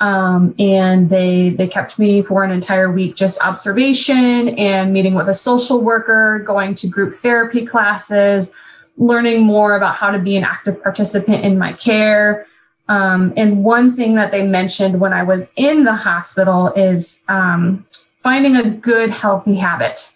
Um, 0.00 0.54
and 0.60 1.10
they 1.10 1.50
they 1.50 1.66
kept 1.66 1.98
me 1.98 2.22
for 2.22 2.44
an 2.44 2.52
entire 2.52 2.90
week 2.90 3.16
just 3.16 3.44
observation 3.44 4.50
and 4.50 4.92
meeting 4.92 5.14
with 5.14 5.28
a 5.28 5.34
social 5.34 5.82
worker 5.82 6.40
going 6.46 6.76
to 6.76 6.86
group 6.86 7.14
therapy 7.14 7.66
classes 7.66 8.54
learning 8.96 9.42
more 9.42 9.76
about 9.76 9.96
how 9.96 10.12
to 10.12 10.20
be 10.20 10.36
an 10.36 10.44
active 10.44 10.80
participant 10.84 11.44
in 11.44 11.58
my 11.58 11.72
care 11.72 12.46
um, 12.86 13.32
and 13.36 13.64
one 13.64 13.90
thing 13.90 14.14
that 14.14 14.30
they 14.30 14.46
mentioned 14.46 15.00
when 15.00 15.12
i 15.12 15.24
was 15.24 15.52
in 15.56 15.82
the 15.82 15.96
hospital 15.96 16.68
is 16.76 17.24
um, 17.28 17.78
finding 17.88 18.54
a 18.54 18.70
good 18.70 19.10
healthy 19.10 19.56
habit 19.56 20.12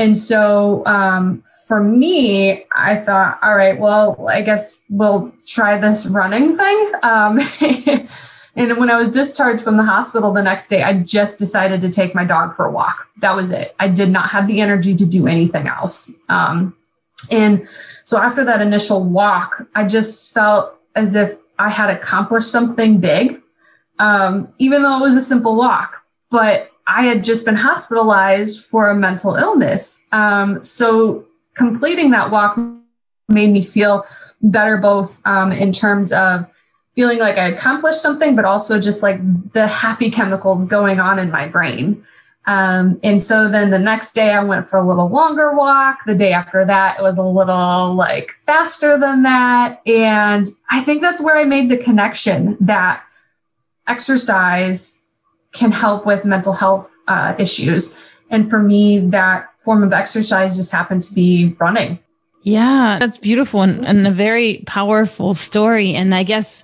And 0.00 0.16
so 0.16 0.82
um, 0.86 1.44
for 1.68 1.84
me, 1.84 2.64
I 2.74 2.96
thought, 2.96 3.38
all 3.42 3.54
right, 3.54 3.78
well, 3.78 4.26
I 4.26 4.40
guess 4.40 4.82
we'll 4.88 5.30
try 5.46 5.76
this 5.76 6.06
running 6.06 6.56
thing. 6.56 6.92
Um, 7.02 7.38
and 8.56 8.78
when 8.78 8.88
I 8.88 8.96
was 8.96 9.10
discharged 9.10 9.62
from 9.62 9.76
the 9.76 9.82
hospital 9.82 10.32
the 10.32 10.42
next 10.42 10.68
day, 10.68 10.82
I 10.82 10.94
just 11.00 11.38
decided 11.38 11.82
to 11.82 11.90
take 11.90 12.14
my 12.14 12.24
dog 12.24 12.54
for 12.54 12.64
a 12.64 12.70
walk. 12.70 13.08
That 13.18 13.36
was 13.36 13.52
it. 13.52 13.74
I 13.78 13.88
did 13.88 14.08
not 14.08 14.30
have 14.30 14.46
the 14.46 14.62
energy 14.62 14.96
to 14.96 15.04
do 15.04 15.26
anything 15.26 15.66
else. 15.66 16.18
Um, 16.30 16.74
and 17.30 17.68
so 18.02 18.16
after 18.16 18.42
that 18.42 18.62
initial 18.62 19.04
walk, 19.04 19.68
I 19.74 19.86
just 19.86 20.32
felt 20.32 20.80
as 20.96 21.14
if 21.14 21.40
I 21.58 21.68
had 21.68 21.90
accomplished 21.90 22.50
something 22.50 23.00
big, 23.00 23.38
um, 23.98 24.48
even 24.56 24.80
though 24.80 24.96
it 24.96 25.02
was 25.02 25.14
a 25.16 25.20
simple 25.20 25.56
walk. 25.56 26.02
But 26.30 26.69
I 26.90 27.04
had 27.04 27.22
just 27.22 27.44
been 27.44 27.54
hospitalized 27.54 28.64
for 28.64 28.90
a 28.90 28.94
mental 28.96 29.36
illness. 29.36 30.08
Um, 30.10 30.60
so 30.60 31.24
completing 31.54 32.10
that 32.10 32.32
walk 32.32 32.58
made 33.28 33.52
me 33.52 33.62
feel 33.62 34.04
better, 34.42 34.76
both 34.76 35.22
um, 35.24 35.52
in 35.52 35.72
terms 35.72 36.12
of 36.12 36.50
feeling 36.96 37.20
like 37.20 37.38
I 37.38 37.46
accomplished 37.48 38.02
something, 38.02 38.34
but 38.34 38.44
also 38.44 38.80
just 38.80 39.04
like 39.04 39.20
the 39.52 39.68
happy 39.68 40.10
chemicals 40.10 40.66
going 40.66 40.98
on 40.98 41.20
in 41.20 41.30
my 41.30 41.46
brain. 41.46 42.04
Um, 42.46 42.98
and 43.04 43.22
so 43.22 43.48
then 43.48 43.70
the 43.70 43.78
next 43.78 44.12
day 44.12 44.32
I 44.32 44.42
went 44.42 44.66
for 44.66 44.78
a 44.78 44.86
little 44.86 45.08
longer 45.08 45.54
walk. 45.54 46.04
The 46.06 46.16
day 46.16 46.32
after 46.32 46.64
that, 46.64 46.98
it 46.98 47.02
was 47.02 47.18
a 47.18 47.22
little 47.22 47.94
like 47.94 48.32
faster 48.46 48.98
than 48.98 49.22
that. 49.22 49.80
And 49.86 50.48
I 50.70 50.80
think 50.80 51.02
that's 51.02 51.22
where 51.22 51.36
I 51.36 51.44
made 51.44 51.70
the 51.70 51.76
connection 51.76 52.56
that 52.60 53.04
exercise 53.86 55.06
can 55.52 55.72
help 55.72 56.06
with 56.06 56.24
mental 56.24 56.52
health 56.52 56.90
uh, 57.08 57.34
issues. 57.38 57.96
And 58.30 58.48
for 58.48 58.62
me, 58.62 58.98
that 58.98 59.48
form 59.58 59.82
of 59.82 59.92
exercise 59.92 60.56
just 60.56 60.70
happened 60.72 61.02
to 61.04 61.14
be 61.14 61.54
running. 61.58 61.98
Yeah, 62.42 62.96
that's 62.98 63.18
beautiful 63.18 63.62
and, 63.62 63.84
and 63.86 64.06
a 64.06 64.10
very 64.10 64.62
powerful 64.66 65.34
story. 65.34 65.94
And 65.94 66.14
I 66.14 66.22
guess 66.22 66.62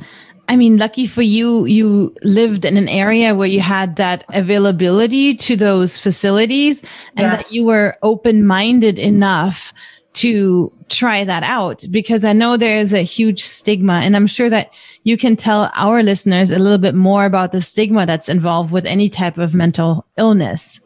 I 0.49 0.57
mean, 0.57 0.77
lucky 0.77 1.07
for 1.07 1.23
you, 1.23 1.65
you 1.65 2.15
lived 2.23 2.65
in 2.65 2.77
an 2.77 2.89
area 2.89 3.35
where 3.35 3.49
you 3.49 3.61
had 3.61 3.97
that 3.97 4.25
availability 4.33 5.35
to 5.35 5.57
those 5.57 5.99
facilities 5.99 6.83
and 7.17 7.33
yes. 7.33 7.49
that 7.49 7.55
you 7.55 7.67
were 7.67 7.97
open 8.03 8.47
minded 8.47 8.99
enough 8.99 9.73
to 10.17 10.73
try 10.89 11.25
that 11.25 11.43
out 11.43 11.85
because 11.91 12.25
I 12.25 12.33
know 12.33 12.57
there 12.57 12.79
is 12.79 12.93
a 12.93 13.03
huge 13.03 13.43
stigma 13.45 13.95
and 13.95 14.17
I'm 14.17 14.27
sure 14.27 14.49
that 14.49 14.71
you 15.05 15.17
can 15.17 15.37
tell 15.37 15.71
our 15.75 16.03
listeners 16.03 16.51
a 16.51 16.59
little 16.59 16.79
bit 16.79 16.95
more 16.95 17.27
about 17.27 17.53
the 17.53 17.61
stigma 17.61 18.07
that's 18.07 18.29
involved 18.29 18.73
with 18.73 18.87
any 18.87 19.09
type 19.09 19.37
of 19.37 19.55
mental 19.55 20.07
illness. 20.17 20.81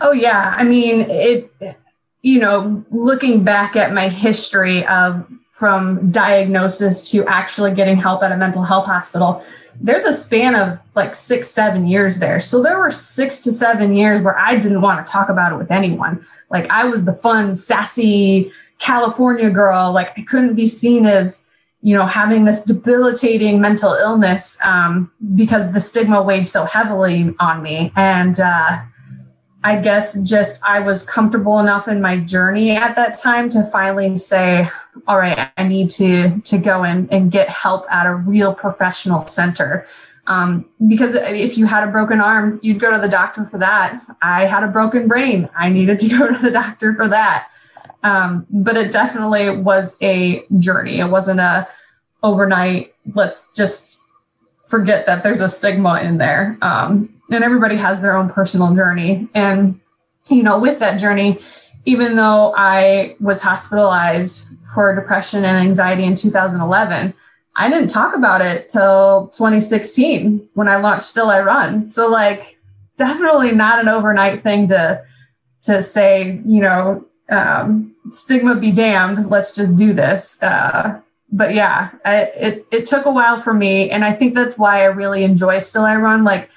Oh 0.00 0.12
yeah, 0.12 0.54
I 0.56 0.64
mean 0.64 1.06
it 1.08 1.50
you 2.22 2.38
know, 2.38 2.84
looking 2.90 3.44
back 3.44 3.76
at 3.76 3.92
my 3.92 4.08
history 4.08 4.86
of 4.86 5.26
from 5.50 6.10
diagnosis 6.10 7.10
to 7.10 7.26
actually 7.26 7.74
getting 7.74 7.96
help 7.96 8.22
at 8.22 8.32
a 8.32 8.36
mental 8.36 8.62
health 8.62 8.86
hospital, 8.86 9.44
there's 9.80 10.04
a 10.04 10.12
span 10.12 10.54
of 10.54 10.78
like 10.94 11.14
six, 11.14 11.48
seven 11.48 11.86
years 11.86 12.18
there. 12.18 12.38
So 12.38 12.62
there 12.62 12.78
were 12.78 12.90
six 12.90 13.40
to 13.40 13.52
seven 13.52 13.94
years 13.94 14.20
where 14.20 14.38
I 14.38 14.56
didn't 14.56 14.82
want 14.82 15.04
to 15.04 15.10
talk 15.10 15.28
about 15.30 15.52
it 15.52 15.56
with 15.56 15.70
anyone. 15.70 16.24
Like 16.50 16.70
I 16.70 16.84
was 16.84 17.04
the 17.04 17.12
fun, 17.12 17.54
sassy 17.54 18.52
California 18.78 19.50
girl. 19.50 19.92
Like 19.92 20.18
I 20.18 20.22
couldn't 20.22 20.54
be 20.54 20.66
seen 20.66 21.06
as, 21.06 21.50
you 21.80 21.96
know, 21.96 22.06
having 22.06 22.44
this 22.44 22.62
debilitating 22.62 23.60
mental 23.60 23.94
illness 23.94 24.60
um, 24.64 25.10
because 25.34 25.72
the 25.72 25.80
stigma 25.80 26.22
weighed 26.22 26.46
so 26.46 26.64
heavily 26.64 27.34
on 27.40 27.62
me. 27.62 27.90
And 27.96 28.38
uh, 28.38 28.82
I 29.64 29.80
guess 29.80 30.20
just 30.20 30.62
I 30.62 30.80
was 30.80 31.06
comfortable 31.06 31.58
enough 31.58 31.88
in 31.88 32.02
my 32.02 32.18
journey 32.18 32.72
at 32.72 32.96
that 32.96 33.18
time 33.18 33.48
to 33.50 33.62
finally 33.62 34.18
say, 34.18 34.68
all 35.06 35.18
right, 35.18 35.50
I 35.56 35.68
need 35.68 35.90
to 35.90 36.40
to 36.40 36.58
go 36.58 36.84
in 36.84 37.08
and 37.10 37.30
get 37.30 37.48
help 37.48 37.84
at 37.90 38.06
a 38.06 38.14
real 38.14 38.54
professional 38.54 39.20
center. 39.22 39.86
Um, 40.26 40.68
because 40.86 41.14
if 41.14 41.58
you 41.58 41.66
had 41.66 41.86
a 41.86 41.90
broken 41.90 42.20
arm, 42.20 42.60
you'd 42.62 42.78
go 42.78 42.90
to 42.92 42.98
the 42.98 43.08
doctor 43.08 43.44
for 43.44 43.58
that. 43.58 44.00
I 44.22 44.44
had 44.44 44.62
a 44.62 44.68
broken 44.68 45.08
brain. 45.08 45.48
I 45.56 45.70
needed 45.70 45.98
to 46.00 46.08
go 46.18 46.32
to 46.32 46.38
the 46.38 46.50
doctor 46.50 46.94
for 46.94 47.08
that. 47.08 47.48
Um, 48.02 48.46
but 48.50 48.76
it 48.76 48.92
definitely 48.92 49.58
was 49.60 49.96
a 50.00 50.44
journey. 50.58 51.00
It 51.00 51.10
wasn't 51.10 51.40
a 51.40 51.68
overnight, 52.22 52.94
let's 53.14 53.48
just 53.54 54.02
forget 54.64 55.06
that 55.06 55.22
there's 55.22 55.40
a 55.40 55.48
stigma 55.48 56.00
in 56.02 56.18
there. 56.18 56.56
Um, 56.62 57.20
and 57.30 57.44
everybody 57.44 57.76
has 57.76 58.00
their 58.00 58.16
own 58.16 58.28
personal 58.28 58.74
journey. 58.74 59.28
And, 59.34 59.80
you 60.28 60.42
know, 60.42 60.58
with 60.58 60.78
that 60.80 61.00
journey, 61.00 61.38
even 61.84 62.16
though 62.16 62.54
I 62.56 63.16
was 63.20 63.42
hospitalized 63.42 64.48
for 64.74 64.94
depression 64.94 65.44
and 65.44 65.56
anxiety 65.56 66.04
in 66.04 66.14
2011, 66.14 67.14
I 67.56 67.68
didn't 67.68 67.88
talk 67.88 68.14
about 68.14 68.40
it 68.40 68.68
till 68.68 69.28
2016 69.28 70.48
when 70.54 70.68
I 70.68 70.76
launched 70.76 71.06
Still 71.06 71.30
I 71.30 71.40
Run. 71.40 71.90
So 71.90 72.08
like 72.08 72.56
definitely 72.96 73.52
not 73.52 73.80
an 73.80 73.88
overnight 73.88 74.40
thing 74.40 74.68
to 74.68 75.02
to 75.62 75.82
say, 75.82 76.40
you 76.46 76.60
know, 76.60 77.06
um, 77.28 77.94
stigma 78.08 78.54
be 78.56 78.72
damned, 78.72 79.30
let's 79.30 79.54
just 79.54 79.76
do 79.76 79.92
this. 79.92 80.42
Uh, 80.42 81.00
but 81.30 81.54
yeah, 81.54 81.90
I, 82.04 82.22
it 82.22 82.66
it 82.70 82.86
took 82.86 83.06
a 83.06 83.10
while 83.10 83.36
for 83.36 83.54
me, 83.54 83.90
and 83.90 84.04
I 84.04 84.12
think 84.12 84.34
that's 84.34 84.58
why 84.58 84.82
I 84.82 84.86
really 84.86 85.24
enjoy 85.24 85.58
Still 85.58 85.84
I 85.84 85.96
Run. 85.96 86.24
Like 86.24 86.50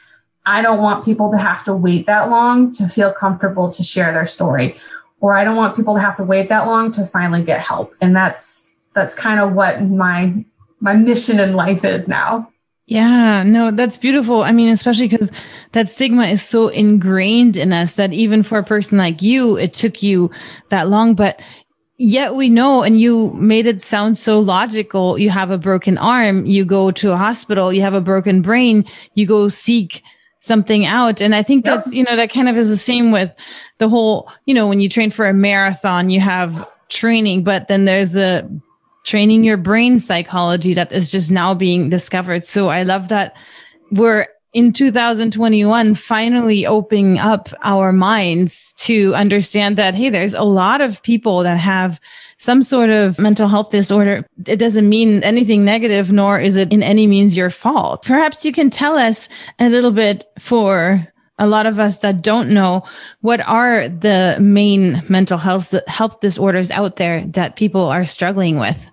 I 0.46 0.62
don't 0.62 0.82
want 0.82 1.06
people 1.06 1.32
to 1.32 1.38
have 1.38 1.64
to 1.66 1.76
wait 1.76 2.06
that 2.08 2.30
long 2.30 2.72
to 2.74 2.88
feel 2.88 3.12
comfortable 3.14 3.70
to 3.70 3.84
share 3.84 4.12
their 4.12 4.26
story 4.26 4.76
or 5.24 5.38
I 5.38 5.46
don't 5.46 5.56
want 5.56 5.78
people 5.78 5.94
to 5.94 6.02
have 6.02 6.18
to 6.18 6.24
wait 6.26 6.50
that 6.50 6.68
long 6.68 6.92
to 6.92 7.06
finally 7.06 7.42
get 7.44 7.62
help. 7.62 7.94
And 8.02 8.14
that's 8.14 8.78
that's 8.94 9.16
kind 9.16 9.40
of 9.40 9.54
what 9.54 9.82
my 9.82 10.46
my 10.82 10.94
mission 10.96 11.40
in 11.40 11.54
life 11.54 11.86
is 11.86 12.10
now. 12.10 12.52
Yeah, 12.88 13.44
no, 13.44 13.72
that's 13.72 13.96
beautiful. 13.96 14.44
I 14.44 14.52
mean, 14.52 14.68
especially 14.68 15.08
because 15.08 15.32
that 15.72 15.88
stigma 15.88 16.26
is 16.26 16.44
so 16.44 16.68
ingrained 16.68 17.56
in 17.56 17.72
us 17.72 17.96
that 17.96 18.12
even 18.12 18.44
for 18.44 18.58
a 18.58 18.64
person 18.64 18.98
like 18.98 19.22
you, 19.22 19.58
it 19.58 19.74
took 19.74 20.04
you 20.04 20.30
that 20.68 20.90
long. 20.90 21.16
But 21.16 21.42
yet 21.98 22.36
we 22.36 22.50
know, 22.50 22.84
and 22.84 23.00
you 23.00 23.32
made 23.36 23.66
it 23.66 23.82
sound 23.82 24.18
so 24.18 24.42
logical. 24.42 25.18
You 25.18 25.30
have 25.30 25.52
a 25.52 25.58
broken 25.58 25.98
arm, 25.98 26.46
you 26.46 26.66
go 26.66 26.92
to 26.92 27.14
a 27.14 27.18
hospital, 27.18 27.72
you 27.72 27.82
have 27.82 27.94
a 27.94 28.02
broken 28.02 28.42
brain, 28.42 28.84
you 29.14 29.26
go 29.26 29.48
seek 29.48 30.04
something 30.44 30.86
out. 30.86 31.22
And 31.22 31.34
I 31.34 31.42
think 31.42 31.64
that's, 31.64 31.94
you 31.94 32.04
know, 32.04 32.18
that 32.18 32.30
kind 32.30 32.50
of 32.50 32.58
is 32.58 32.70
the 32.70 32.76
same 32.76 33.12
with 33.12 33.32
the 33.78 33.88
whole, 33.88 34.30
you 34.46 34.54
know, 34.54 34.68
when 34.68 34.82
you 34.82 34.90
train 34.90 35.10
for 35.10 35.26
a 35.26 35.34
marathon, 35.34 36.10
you 36.10 36.20
have 36.20 36.70
training, 36.90 37.46
but 37.46 37.70
then 37.70 37.86
there's 37.86 38.18
a 38.18 38.50
training 39.06 39.46
your 39.46 39.56
brain 39.56 40.02
psychology 40.02 40.74
that 40.74 40.92
is 40.92 41.10
just 41.10 41.32
now 41.32 41.54
being 41.54 41.90
discovered. 41.90 42.44
So 42.44 42.68
I 42.68 42.84
love 42.84 43.08
that 43.08 43.38
we're 43.92 44.28
in 44.52 44.74
2021 44.74 45.96
finally 45.96 46.66
opening 46.66 47.20
up 47.20 47.48
our 47.62 47.94
minds 47.94 48.74
to 48.80 49.16
understand 49.16 49.78
that, 49.78 49.96
hey, 49.96 50.10
there's 50.10 50.34
a 50.34 50.44
lot 50.44 50.82
of 50.82 51.02
people 51.04 51.44
that 51.44 51.58
have 51.58 52.02
some 52.38 52.63
sort 52.63 52.89
of 52.89 53.19
mental 53.19 53.48
health 53.48 53.69
disorder, 53.69 54.26
it 54.46 54.58
doesn't 54.58 54.88
mean 54.88 55.24
anything 55.24 55.63
negative, 55.63 56.12
nor 56.12 56.39
is 56.39 56.56
it 56.56 56.72
in 56.72 56.84
any 56.84 57.08
means 57.08 57.38
your 57.38 57.50
fault. 57.50 58.04
Perhaps 58.04 58.46
you 58.46 58.52
can 58.52 58.69
tell 58.69 58.98
us 58.98 59.30
a 59.60 59.69
little 59.69 59.91
bit 59.91 60.26
for 60.39 61.08
a 61.39 61.48
lot 61.48 61.65
of 61.65 61.80
us 61.80 62.00
that 62.00 62.22
don't 62.22 62.50
know 62.50 62.84
what 63.22 63.41
are 63.41 63.88
the 63.88 64.38
main 64.39 65.02
mental 65.10 65.38
health 65.38 65.74
health 65.88 66.19
disorders 66.19 66.69
out 66.72 66.98
there 66.98 67.26
that 67.28 67.56
people 67.56 67.86
are 67.86 68.06
struggling 68.06 68.60
with. 68.60 68.89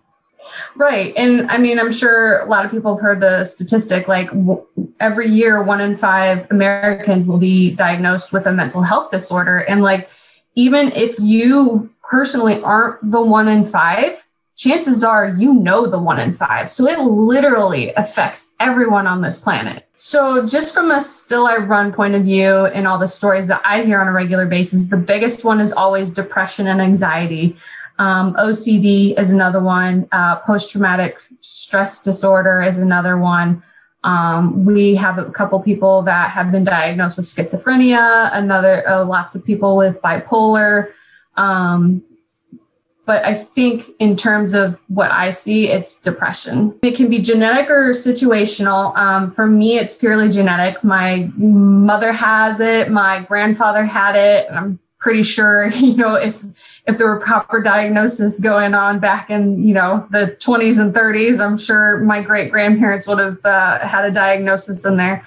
Right. 0.74 1.14
And 1.16 1.50
I 1.50 1.58
mean, 1.58 1.78
I'm 1.78 1.92
sure 1.92 2.38
a 2.40 2.46
lot 2.46 2.64
of 2.64 2.70
people 2.70 2.96
have 2.96 3.02
heard 3.02 3.20
the 3.20 3.44
statistic 3.44 4.08
like 4.08 4.28
w- 4.30 4.64
every 4.98 5.28
year, 5.28 5.62
one 5.62 5.80
in 5.80 5.94
five 5.96 6.50
Americans 6.50 7.26
will 7.26 7.38
be 7.38 7.74
diagnosed 7.74 8.32
with 8.32 8.46
a 8.46 8.52
mental 8.52 8.82
health 8.82 9.10
disorder. 9.10 9.58
And 9.58 9.82
like, 9.82 10.08
even 10.54 10.92
if 10.92 11.18
you 11.20 11.90
personally 12.10 12.60
aren't 12.62 13.10
the 13.10 13.22
one 13.22 13.48
in 13.48 13.64
five, 13.64 14.26
chances 14.56 15.02
are 15.02 15.28
you 15.28 15.54
know 15.54 15.86
the 15.86 15.98
one 15.98 16.18
in 16.18 16.32
five. 16.32 16.68
So 16.68 16.86
it 16.86 16.98
literally 16.98 17.94
affects 17.94 18.54
everyone 18.60 19.06
on 19.06 19.22
this 19.22 19.40
planet. 19.40 19.86
So, 19.96 20.46
just 20.46 20.74
from 20.74 20.90
a 20.90 21.00
still 21.00 21.46
I 21.46 21.56
run 21.56 21.92
point 21.92 22.14
of 22.14 22.24
view 22.24 22.66
and 22.66 22.86
all 22.86 22.98
the 22.98 23.08
stories 23.08 23.46
that 23.48 23.62
I 23.64 23.82
hear 23.82 24.00
on 24.00 24.08
a 24.08 24.12
regular 24.12 24.46
basis, 24.46 24.86
the 24.86 24.96
biggest 24.96 25.44
one 25.44 25.60
is 25.60 25.72
always 25.72 26.10
depression 26.10 26.66
and 26.66 26.80
anxiety. 26.80 27.56
Um, 27.98 28.34
OCD 28.34 29.18
is 29.18 29.30
another 29.30 29.62
one. 29.62 30.08
Uh, 30.10 30.36
Post 30.36 30.72
traumatic 30.72 31.18
stress 31.40 32.02
disorder 32.02 32.62
is 32.62 32.78
another 32.78 33.18
one. 33.18 33.62
Um, 34.04 34.64
we 34.64 34.94
have 34.94 35.18
a 35.18 35.30
couple 35.30 35.62
people 35.62 36.00
that 36.02 36.30
have 36.30 36.50
been 36.50 36.64
diagnosed 36.64 37.18
with 37.18 37.26
schizophrenia, 37.26 38.30
another, 38.32 38.88
uh, 38.88 39.04
lots 39.04 39.34
of 39.34 39.44
people 39.44 39.76
with 39.76 40.00
bipolar. 40.00 40.88
Um, 41.36 42.04
but 43.06 43.24
I 43.24 43.34
think 43.34 43.86
in 43.98 44.16
terms 44.16 44.54
of 44.54 44.80
what 44.86 45.10
I 45.10 45.32
see, 45.32 45.68
it's 45.68 46.00
depression. 46.00 46.78
It 46.80 46.94
can 46.94 47.10
be 47.10 47.18
genetic 47.18 47.68
or 47.68 47.90
situational. 47.90 48.96
Um, 48.96 49.32
for 49.32 49.48
me, 49.48 49.78
it's 49.78 49.96
purely 49.96 50.28
genetic. 50.28 50.84
My 50.84 51.28
mother 51.36 52.12
has 52.12 52.60
it, 52.60 52.88
my 52.88 53.22
grandfather 53.22 53.84
had 53.84 54.14
it, 54.14 54.46
I'm 54.52 54.78
pretty 55.00 55.24
sure, 55.24 55.66
you 55.74 55.96
know, 55.96 56.14
if 56.14 56.42
if 56.86 56.98
there 56.98 57.08
were 57.08 57.18
proper 57.18 57.60
diagnosis 57.60 58.38
going 58.38 58.74
on 58.74 59.00
back 59.00 59.28
in, 59.28 59.62
you 59.62 59.74
know, 59.74 60.06
the 60.10 60.36
20s 60.40 60.80
and 60.80 60.94
30s, 60.94 61.44
I'm 61.44 61.58
sure 61.58 61.98
my 61.98 62.22
great 62.22 62.50
grandparents 62.50 63.08
would 63.08 63.18
have 63.18 63.44
uh, 63.44 63.80
had 63.80 64.04
a 64.04 64.10
diagnosis 64.10 64.84
in 64.86 64.96
there. 64.96 65.24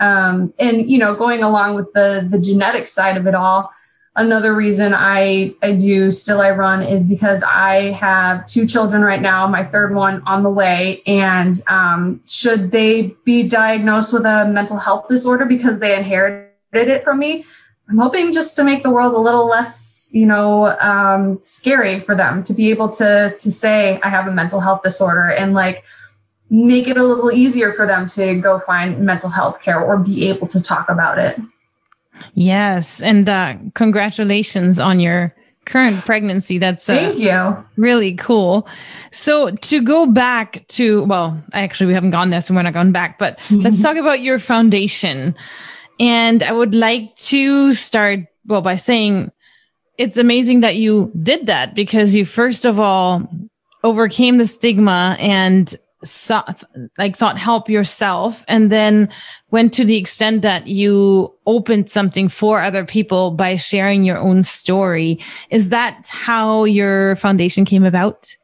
Um, 0.00 0.52
and 0.58 0.88
you 0.88 0.98
know, 0.98 1.14
going 1.14 1.42
along 1.42 1.74
with 1.74 1.92
the 1.94 2.26
the 2.30 2.38
genetic 2.38 2.86
side 2.86 3.16
of 3.16 3.26
it 3.26 3.34
all, 3.34 3.72
another 4.16 4.54
reason 4.54 4.92
I 4.94 5.54
I 5.62 5.72
do 5.72 6.12
still 6.12 6.40
I 6.40 6.50
run 6.50 6.82
is 6.82 7.04
because 7.04 7.42
I 7.42 7.92
have 7.92 8.46
two 8.46 8.66
children 8.66 9.02
right 9.02 9.20
now, 9.20 9.46
my 9.46 9.64
third 9.64 9.94
one 9.94 10.22
on 10.26 10.42
the 10.42 10.50
way, 10.50 11.02
and 11.06 11.54
um, 11.68 12.20
should 12.26 12.70
they 12.70 13.14
be 13.24 13.48
diagnosed 13.48 14.12
with 14.12 14.24
a 14.24 14.48
mental 14.48 14.78
health 14.78 15.08
disorder 15.08 15.44
because 15.44 15.80
they 15.80 15.96
inherited 15.96 16.48
it 16.72 17.02
from 17.02 17.18
me, 17.18 17.44
I'm 17.88 17.98
hoping 17.98 18.32
just 18.32 18.56
to 18.56 18.64
make 18.64 18.82
the 18.82 18.90
world 18.90 19.14
a 19.14 19.18
little 19.18 19.46
less, 19.46 20.10
you 20.14 20.26
know, 20.26 20.66
um, 20.80 21.38
scary 21.42 22.00
for 22.00 22.14
them 22.14 22.42
to 22.44 22.54
be 22.54 22.70
able 22.70 22.88
to 22.90 23.34
to 23.36 23.52
say 23.52 24.00
I 24.02 24.08
have 24.08 24.26
a 24.26 24.32
mental 24.32 24.60
health 24.60 24.82
disorder 24.82 25.30
and 25.30 25.52
like 25.52 25.84
make 26.50 26.88
it 26.88 26.96
a 26.96 27.02
little 27.02 27.32
easier 27.32 27.72
for 27.72 27.86
them 27.86 28.06
to 28.06 28.38
go 28.40 28.58
find 28.58 29.00
mental 29.00 29.30
health 29.30 29.62
care 29.62 29.80
or 29.80 29.98
be 29.98 30.28
able 30.28 30.46
to 30.48 30.62
talk 30.62 30.88
about 30.88 31.18
it. 31.18 31.38
Yes, 32.34 33.00
and 33.02 33.28
uh, 33.28 33.56
congratulations 33.74 34.78
on 34.78 35.00
your 35.00 35.34
current 35.64 35.96
pregnancy. 36.04 36.58
That's 36.58 36.88
uh, 36.88 36.94
thank 36.94 37.18
you. 37.18 37.24
Really 37.76 38.14
cool. 38.14 38.68
So 39.12 39.50
to 39.50 39.82
go 39.82 40.06
back 40.06 40.66
to 40.68 41.04
well, 41.04 41.42
actually 41.52 41.88
we 41.88 41.94
haven't 41.94 42.10
gone 42.10 42.30
there, 42.30 42.42
so 42.42 42.54
we're 42.54 42.62
not 42.62 42.74
going 42.74 42.92
back. 42.92 43.18
But 43.18 43.38
let's 43.50 43.82
talk 43.82 43.96
about 43.96 44.20
your 44.20 44.38
foundation. 44.38 45.34
And 46.00 46.42
I 46.42 46.52
would 46.52 46.74
like 46.74 47.14
to 47.16 47.72
start 47.72 48.20
well 48.46 48.62
by 48.62 48.76
saying 48.76 49.30
it's 49.96 50.16
amazing 50.16 50.60
that 50.60 50.76
you 50.76 51.12
did 51.22 51.46
that 51.46 51.74
because 51.74 52.14
you 52.14 52.24
first 52.24 52.64
of 52.64 52.80
all 52.80 53.28
overcame 53.84 54.38
the 54.38 54.46
stigma 54.46 55.16
and 55.20 55.74
sought 56.02 56.62
like 56.98 57.16
sought 57.16 57.38
help 57.38 57.68
yourself 57.68 58.44
and 58.48 58.70
then 58.70 59.08
went 59.54 59.72
to 59.72 59.84
the 59.84 59.96
extent 59.96 60.42
that 60.42 60.66
you 60.66 61.32
opened 61.46 61.88
something 61.88 62.28
for 62.28 62.60
other 62.60 62.84
people 62.84 63.30
by 63.30 63.54
sharing 63.54 64.02
your 64.02 64.18
own 64.18 64.42
story 64.42 65.16
is 65.48 65.68
that 65.68 66.08
how 66.10 66.64
your 66.64 67.14
foundation 67.14 67.64
came 67.64 67.84
about 67.84 68.36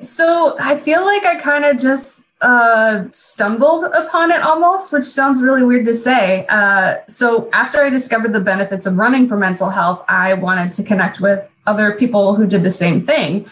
so 0.00 0.56
i 0.60 0.76
feel 0.76 1.04
like 1.04 1.24
i 1.26 1.34
kind 1.34 1.64
of 1.64 1.76
just 1.76 2.28
uh, 2.42 3.04
stumbled 3.12 3.84
upon 3.94 4.32
it 4.32 4.42
almost, 4.42 4.92
which 4.92 5.04
sounds 5.04 5.40
really 5.40 5.62
weird 5.62 5.86
to 5.86 5.94
say. 5.94 6.44
Uh, 6.48 6.96
so, 7.06 7.48
after 7.52 7.80
I 7.80 7.88
discovered 7.88 8.32
the 8.32 8.40
benefits 8.40 8.84
of 8.84 8.98
running 8.98 9.28
for 9.28 9.36
mental 9.36 9.70
health, 9.70 10.04
I 10.08 10.34
wanted 10.34 10.72
to 10.72 10.82
connect 10.82 11.20
with 11.20 11.54
other 11.66 11.92
people 11.92 12.34
who 12.34 12.48
did 12.48 12.64
the 12.64 12.70
same 12.84 13.00
thing. 13.00 13.46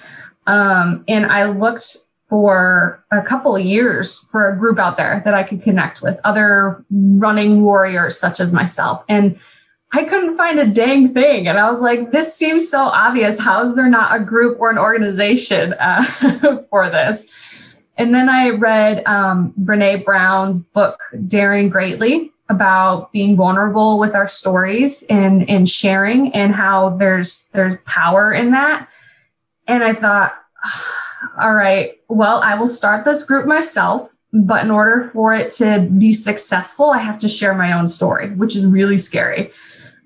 Um, 0.48 1.04
and 1.06 1.26
I 1.26 1.44
looked 1.44 1.98
for 2.30 3.04
a 3.10 3.20
couple 3.20 3.56
of 3.56 3.62
years 3.62 4.20
for 4.30 4.48
a 4.48 4.56
group 4.56 4.78
out 4.78 4.96
there 4.96 5.20
that 5.24 5.34
I 5.34 5.42
could 5.42 5.62
connect 5.62 6.00
with, 6.00 6.20
other 6.22 6.84
running 6.88 7.64
warriors 7.64 8.16
such 8.16 8.38
as 8.38 8.52
myself. 8.52 9.02
And 9.08 9.36
I 9.92 10.04
couldn't 10.04 10.36
find 10.36 10.60
a 10.60 10.70
dang 10.70 11.12
thing. 11.12 11.48
And 11.48 11.58
I 11.58 11.68
was 11.68 11.82
like, 11.82 12.12
this 12.12 12.32
seems 12.32 12.70
so 12.70 12.78
obvious. 12.78 13.40
How 13.40 13.64
is 13.64 13.74
there 13.74 13.88
not 13.88 14.14
a 14.14 14.24
group 14.24 14.60
or 14.60 14.70
an 14.70 14.78
organization 14.78 15.74
uh, 15.80 16.04
for 16.70 16.88
this? 16.88 17.90
And 17.98 18.14
then 18.14 18.28
I 18.28 18.50
read 18.50 19.02
um, 19.06 19.52
Brene 19.60 20.04
Brown's 20.04 20.62
book, 20.62 21.00
Daring 21.26 21.68
Greatly, 21.68 22.30
about 22.48 23.10
being 23.10 23.36
vulnerable 23.36 23.98
with 23.98 24.14
our 24.14 24.28
stories 24.28 25.02
and, 25.10 25.50
and 25.50 25.68
sharing 25.68 26.32
and 26.32 26.54
how 26.54 26.90
there's 26.90 27.48
there's 27.52 27.80
power 27.80 28.32
in 28.32 28.52
that. 28.52 28.88
And 29.66 29.82
I 29.82 29.92
thought, 29.92 30.36
all 31.40 31.54
right, 31.54 32.00
well, 32.08 32.40
I 32.42 32.54
will 32.58 32.68
start 32.68 33.04
this 33.04 33.24
group 33.24 33.46
myself. 33.46 34.12
But 34.32 34.64
in 34.64 34.70
order 34.70 35.02
for 35.02 35.34
it 35.34 35.50
to 35.54 35.88
be 35.98 36.12
successful, 36.12 36.90
I 36.90 36.98
have 36.98 37.18
to 37.18 37.28
share 37.28 37.52
my 37.52 37.72
own 37.72 37.88
story, 37.88 38.30
which 38.30 38.54
is 38.54 38.64
really 38.64 38.96
scary. 38.96 39.50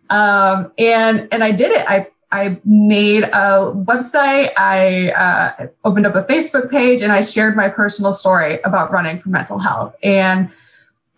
Um, 0.09 0.73
and 0.79 1.29
and 1.31 1.45
I 1.45 1.53
did 1.53 1.73
it. 1.73 1.85
I 1.87 2.07
I 2.33 2.61
made 2.65 3.25
a 3.25 3.73
website. 3.75 4.51
I 4.57 5.11
uh, 5.11 5.67
opened 5.85 6.07
up 6.07 6.15
a 6.15 6.23
Facebook 6.23 6.71
page, 6.71 7.03
and 7.03 7.13
I 7.13 7.21
shared 7.21 7.55
my 7.55 7.69
personal 7.69 8.13
story 8.13 8.61
about 8.63 8.91
running 8.91 9.19
for 9.19 9.29
mental 9.29 9.59
health. 9.59 9.95
And 10.03 10.51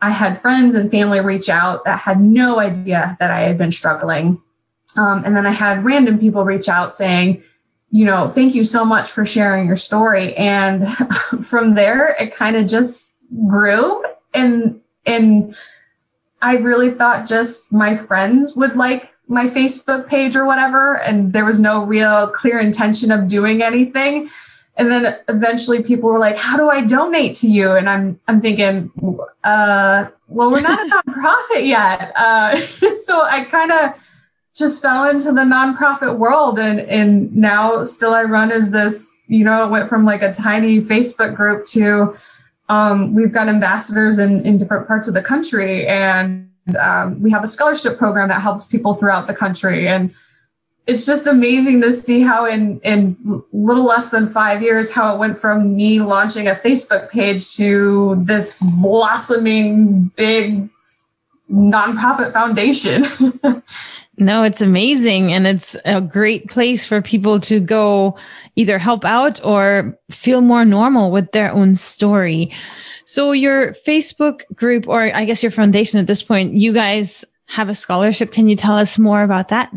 I 0.03 0.11
had 0.11 0.39
friends 0.39 0.75
and 0.75 0.91
family 0.91 1.21
reach 1.21 1.49
out 1.49 1.85
that 1.85 2.01
had 2.01 2.21
no 2.21 2.59
idea 2.59 3.17
that 3.19 3.31
I 3.31 3.41
had 3.41 3.57
been 3.57 3.73
struggling. 3.73 4.39
Um, 4.97 5.23
and 5.25 5.37
then 5.37 5.47
I 5.47 5.53
had 5.53 5.85
random 5.85 6.19
people 6.19 6.45
reach 6.45 6.69
out 6.69 6.93
saying, 6.93 7.43
you 7.91 8.05
know, 8.05 8.29
thank 8.29 8.55
you 8.55 8.65
so 8.65 8.85
much 8.85 9.11
for 9.11 9.25
sharing 9.25 9.67
your 9.67 9.77
story. 9.77 10.35
And 10.37 10.89
from 11.45 11.75
there, 11.75 12.17
it 12.21 12.35
kind 12.35 12.57
of 12.57 12.67
just 12.67 13.17
grew. 13.47 14.05
And, 14.35 14.81
and 15.07 15.55
I 16.43 16.57
really 16.57 16.91
thought 16.91 17.27
just 17.27 17.73
my 17.73 17.97
friends 17.97 18.55
would 18.57 18.77
like 18.77 19.15
my 19.29 19.47
Facebook 19.47 20.09
page 20.09 20.37
or 20.37 20.47
whatever. 20.47 21.01
And 21.01 21.33
there 21.33 21.45
was 21.45 21.59
no 21.59 21.85
real 21.85 22.29
clear 22.29 22.59
intention 22.59 23.11
of 23.11 23.29
doing 23.29 23.63
anything. 23.63 24.29
And 24.77 24.91
then 24.91 25.17
eventually 25.29 25.83
people 25.83 26.11
were 26.11 26.19
like, 26.19 26.37
how 26.37 26.57
do 26.57 26.69
I 26.69 26.83
donate 26.83 27.35
to 27.37 27.49
you? 27.49 27.73
And 27.73 27.89
I'm, 27.89 28.21
I'm 28.29 28.41
thinking, 28.41 28.93
uh, 29.43 30.07
well, 30.29 30.51
we're 30.51 30.61
not 30.61 30.79
a 30.79 30.91
nonprofit 31.11 31.67
yet. 31.67 32.13
Uh, 32.15 32.57
so 33.05 33.23
I 33.23 33.45
kind 33.45 33.73
of, 33.73 33.95
just 34.57 34.81
fell 34.81 35.09
into 35.09 35.33
the 35.33 35.43
nonprofit 35.43 36.17
world 36.19 36.59
and 36.59 36.81
and 36.81 37.35
now 37.37 37.83
still 37.83 38.15
I 38.15 38.23
run 38.25 38.51
as 38.51 38.71
this, 38.71 39.23
you 39.27 39.45
know, 39.45 39.67
it 39.67 39.71
went 39.71 39.89
from 39.89 40.05
like 40.05 40.23
a 40.23 40.33
tiny 40.33 40.79
Facebook 40.79 41.35
group 41.35 41.67
to 41.67 42.17
um, 42.69 43.15
we've 43.15 43.33
got 43.33 43.49
ambassadors 43.49 44.19
in, 44.19 44.45
in 44.45 44.59
different 44.59 44.89
parts 44.89 45.07
of 45.07 45.15
the 45.15 45.23
country 45.23 45.87
and 45.87 46.51
um, 46.81 47.23
we 47.23 47.31
have 47.31 47.45
a 47.45 47.47
scholarship 47.47 47.97
program 47.97 48.29
that 48.29 48.43
helps 48.43 48.67
people 48.67 48.95
throughout 48.95 49.27
the 49.27 49.35
country. 49.35 49.87
And 49.87 50.13
it's 50.87 51.05
just 51.05 51.27
amazing 51.27 51.81
to 51.83 51.93
see 51.93 52.23
how 52.23 52.47
in 52.47 52.81
in 52.81 53.17
little 53.53 53.85
less 53.85 54.11
than 54.11 54.27
five 54.27 54.63
years 54.63 54.93
how 54.93 55.15
it 55.15 55.19
went 55.19 55.39
from 55.39 55.75
me 55.75 56.01
launching 56.01 56.47
a 56.47 56.53
facebook 56.53 57.11
page 57.11 57.57
to 57.57 58.17
this 58.25 58.63
blossoming 58.81 60.13
big 60.17 60.69
nonprofit 61.51 62.33
foundation 62.33 63.05
No, 64.19 64.43
it's 64.43 64.63
amazing. 64.63 65.33
And 65.33 65.47
it's 65.47 65.77
a 65.85 66.01
great 66.01 66.49
place 66.49 66.87
for 66.87 67.03
people 67.03 67.39
to 67.41 67.61
go 67.61 68.17
either 68.57 68.79
help 68.79 69.05
out 69.05 69.41
or 69.45 69.99
feel 70.11 70.41
more 70.41 70.65
normal 70.65 71.11
with 71.11 71.33
their 71.33 71.53
own 71.53 71.77
story. 71.77 72.51
So 73.05 73.33
your 73.33 73.73
Facebook 73.73 74.43
group, 74.55 74.89
or 74.89 75.15
I 75.15 75.25
guess 75.27 75.43
your 75.43 75.53
foundation 75.53 76.01
at 76.01 76.07
this 76.07 76.23
point, 76.23 76.55
you 76.55 76.73
guys 76.73 77.25
have 77.47 77.69
a 77.69 77.75
scholarship. 77.75 78.33
Can 78.33 78.49
you 78.49 78.57
tell 78.57 78.77
us 78.77 78.99
more 78.99 79.23
about 79.23 79.49
that? 79.49 79.73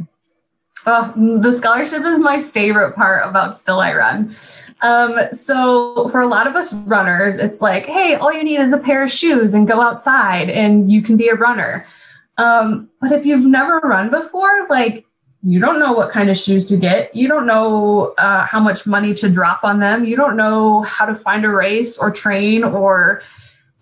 Oh, 0.85 1.13
the 1.41 1.51
scholarship 1.51 2.03
is 2.03 2.19
my 2.19 2.41
favorite 2.41 2.95
part 2.95 3.27
about 3.29 3.55
Still 3.55 3.81
I 3.81 3.93
Run. 3.93 4.33
Um, 4.81 5.17
so 5.33 6.07
for 6.07 6.21
a 6.21 6.27
lot 6.27 6.47
of 6.47 6.55
us 6.55 6.73
runners, 6.87 7.37
it's 7.37 7.61
like, 7.61 7.85
hey, 7.85 8.15
all 8.15 8.31
you 8.31 8.43
need 8.43 8.61
is 8.61 8.71
a 8.71 8.77
pair 8.77 9.03
of 9.03 9.11
shoes 9.11 9.53
and 9.53 9.67
go 9.67 9.81
outside 9.81 10.49
and 10.49 10.89
you 10.89 11.01
can 11.01 11.17
be 11.17 11.27
a 11.27 11.35
runner. 11.35 11.85
Um, 12.39 12.89
but 13.01 13.11
if 13.11 13.25
you've 13.25 13.45
never 13.45 13.79
run 13.79 14.09
before, 14.09 14.65
like 14.69 15.05
you 15.43 15.59
don't 15.59 15.79
know 15.79 15.93
what 15.93 16.09
kind 16.09 16.29
of 16.29 16.37
shoes 16.37 16.65
to 16.67 16.77
get. 16.77 17.13
You 17.13 17.27
don't 17.27 17.45
know 17.45 18.13
uh, 18.17 18.45
how 18.45 18.59
much 18.59 18.87
money 18.87 19.13
to 19.15 19.29
drop 19.29 19.63
on 19.63 19.79
them. 19.79 20.05
You 20.05 20.15
don't 20.15 20.35
know 20.35 20.83
how 20.83 21.05
to 21.05 21.15
find 21.15 21.45
a 21.45 21.49
race 21.49 21.97
or 21.97 22.11
train 22.11 22.63
or 22.63 23.21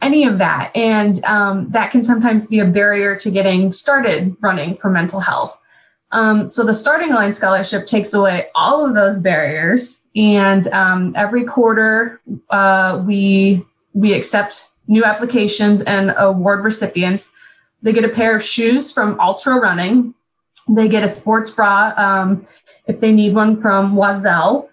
any 0.01 0.25
of 0.25 0.39
that. 0.39 0.71
And 0.75 1.23
um, 1.25 1.69
that 1.69 1.91
can 1.91 2.03
sometimes 2.03 2.47
be 2.47 2.59
a 2.59 2.65
barrier 2.65 3.15
to 3.17 3.31
getting 3.31 3.71
started 3.71 4.35
running 4.41 4.75
for 4.75 4.89
mental 4.89 5.19
health. 5.19 5.59
Um, 6.11 6.47
so 6.47 6.63
the 6.63 6.73
starting 6.73 7.09
line 7.09 7.33
scholarship 7.33 7.85
takes 7.85 8.13
away 8.13 8.47
all 8.55 8.87
of 8.87 8.95
those 8.95 9.19
barriers. 9.19 10.03
And 10.15 10.65
um, 10.67 11.11
every 11.15 11.43
quarter, 11.43 12.21
uh, 12.49 13.03
we 13.05 13.63
we 13.93 14.13
accept 14.13 14.69
new 14.87 15.03
applications 15.03 15.81
and 15.81 16.13
award 16.17 16.63
recipients 16.63 17.46
they 17.81 17.93
get 17.93 18.05
a 18.05 18.09
pair 18.09 18.35
of 18.35 18.43
shoes 18.43 18.91
from 18.91 19.19
Ultra 19.19 19.59
Running. 19.59 20.13
They 20.69 20.87
get 20.87 21.03
a 21.03 21.09
sports 21.09 21.51
bra 21.51 21.93
um, 21.95 22.45
if 22.87 22.99
they 22.99 23.13
need 23.13 23.33
one 23.33 23.55
from 23.55 23.95
Oiselle. 23.95 24.69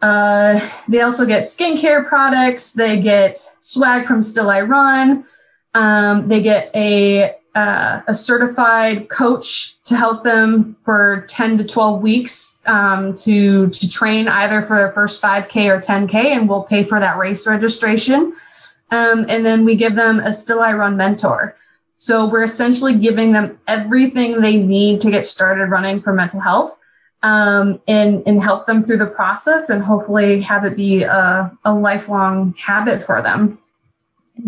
Uh, 0.00 0.60
they 0.88 1.00
also 1.00 1.26
get 1.26 1.44
skincare 1.44 2.06
products. 2.08 2.72
They 2.72 3.00
get 3.00 3.36
swag 3.60 4.06
from 4.06 4.22
Still 4.22 4.50
I 4.50 4.62
Run. 4.62 5.24
Um, 5.74 6.28
they 6.28 6.40
get 6.40 6.70
a 6.74 7.34
uh, 7.54 8.02
a 8.06 8.14
certified 8.14 9.08
coach 9.08 9.82
to 9.84 9.96
help 9.96 10.22
them 10.22 10.76
for 10.84 11.24
10 11.28 11.58
to 11.58 11.64
12 11.64 12.02
weeks 12.02 12.62
um, 12.68 13.12
to 13.14 13.68
to 13.70 13.88
train 13.88 14.28
either 14.28 14.62
for 14.62 14.76
their 14.76 14.92
first 14.92 15.20
5k 15.20 15.68
or 15.68 15.80
10k 15.80 16.14
and 16.14 16.48
we'll 16.48 16.62
pay 16.62 16.82
for 16.82 17.00
that 17.00 17.18
race 17.18 17.46
registration 17.48 18.32
um, 18.90 19.26
and 19.28 19.44
then 19.44 19.64
we 19.64 19.74
give 19.74 19.94
them 19.94 20.20
a 20.20 20.30
still 20.30 20.60
i 20.60 20.72
run 20.72 20.96
mentor 20.96 21.56
So 22.00 22.28
we're 22.28 22.44
essentially 22.44 22.96
giving 22.96 23.32
them 23.32 23.58
everything 23.66 24.40
they 24.40 24.56
need 24.56 25.00
to 25.00 25.10
get 25.10 25.24
started 25.24 25.64
running 25.66 26.00
for 26.00 26.12
mental 26.12 26.38
health 26.38 26.78
um, 27.24 27.80
and, 27.88 28.22
and 28.24 28.40
help 28.40 28.66
them 28.66 28.84
through 28.84 28.98
the 28.98 29.08
process 29.08 29.68
and 29.68 29.82
hopefully 29.82 30.40
have 30.42 30.64
it 30.64 30.76
be 30.76 31.02
a, 31.02 31.50
a 31.64 31.74
lifelong 31.74 32.54
habit 32.56 33.02
for 33.02 33.20
them. 33.20 33.58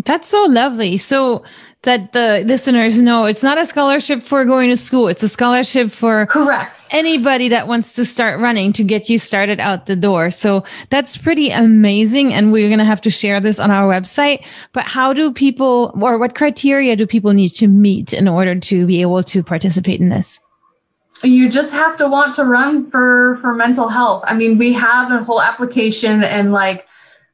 That's 0.05 0.29
so 0.29 0.43
lovely. 0.43 0.95
So 0.95 1.43
that 1.83 2.13
the 2.13 2.43
listeners 2.45 3.01
know 3.01 3.25
it's 3.25 3.41
not 3.41 3.57
a 3.57 3.65
scholarship 3.65 4.21
for 4.21 4.45
going 4.45 4.69
to 4.69 4.77
school. 4.77 5.07
It's 5.07 5.23
a 5.23 5.29
scholarship 5.29 5.91
for 5.91 6.27
correct 6.27 6.87
anybody 6.91 7.49
that 7.49 7.67
wants 7.67 7.93
to 7.95 8.05
start 8.05 8.39
running 8.39 8.71
to 8.73 8.83
get 8.83 9.09
you 9.09 9.17
started 9.17 9.59
out 9.59 9.87
the 9.87 9.95
door. 9.95 10.29
So 10.29 10.63
that's 10.89 11.17
pretty 11.17 11.49
amazing. 11.49 12.33
And 12.33 12.51
we're 12.51 12.69
going 12.69 12.79
to 12.79 12.85
have 12.85 13.01
to 13.01 13.09
share 13.09 13.39
this 13.39 13.59
on 13.59 13.71
our 13.71 13.91
website. 13.91 14.45
But 14.73 14.83
how 14.83 15.11
do 15.13 15.33
people 15.33 15.91
or 15.99 16.19
what 16.19 16.35
criteria 16.35 16.95
do 16.95 17.07
people 17.07 17.33
need 17.33 17.49
to 17.49 17.67
meet 17.67 18.13
in 18.13 18.27
order 18.27 18.59
to 18.59 18.85
be 18.85 19.01
able 19.01 19.23
to 19.23 19.43
participate 19.43 19.99
in 19.99 20.09
this? 20.09 20.39
you 21.23 21.49
just 21.49 21.71
have 21.71 21.97
to 21.97 22.07
want 22.07 22.33
to 22.33 22.43
run 22.43 22.89
for 22.89 23.37
for 23.41 23.53
mental 23.53 23.89
health 23.89 24.23
i 24.25 24.33
mean 24.33 24.57
we 24.57 24.73
have 24.73 25.11
a 25.11 25.23
whole 25.23 25.41
application 25.41 26.23
and 26.23 26.51
like 26.51 26.87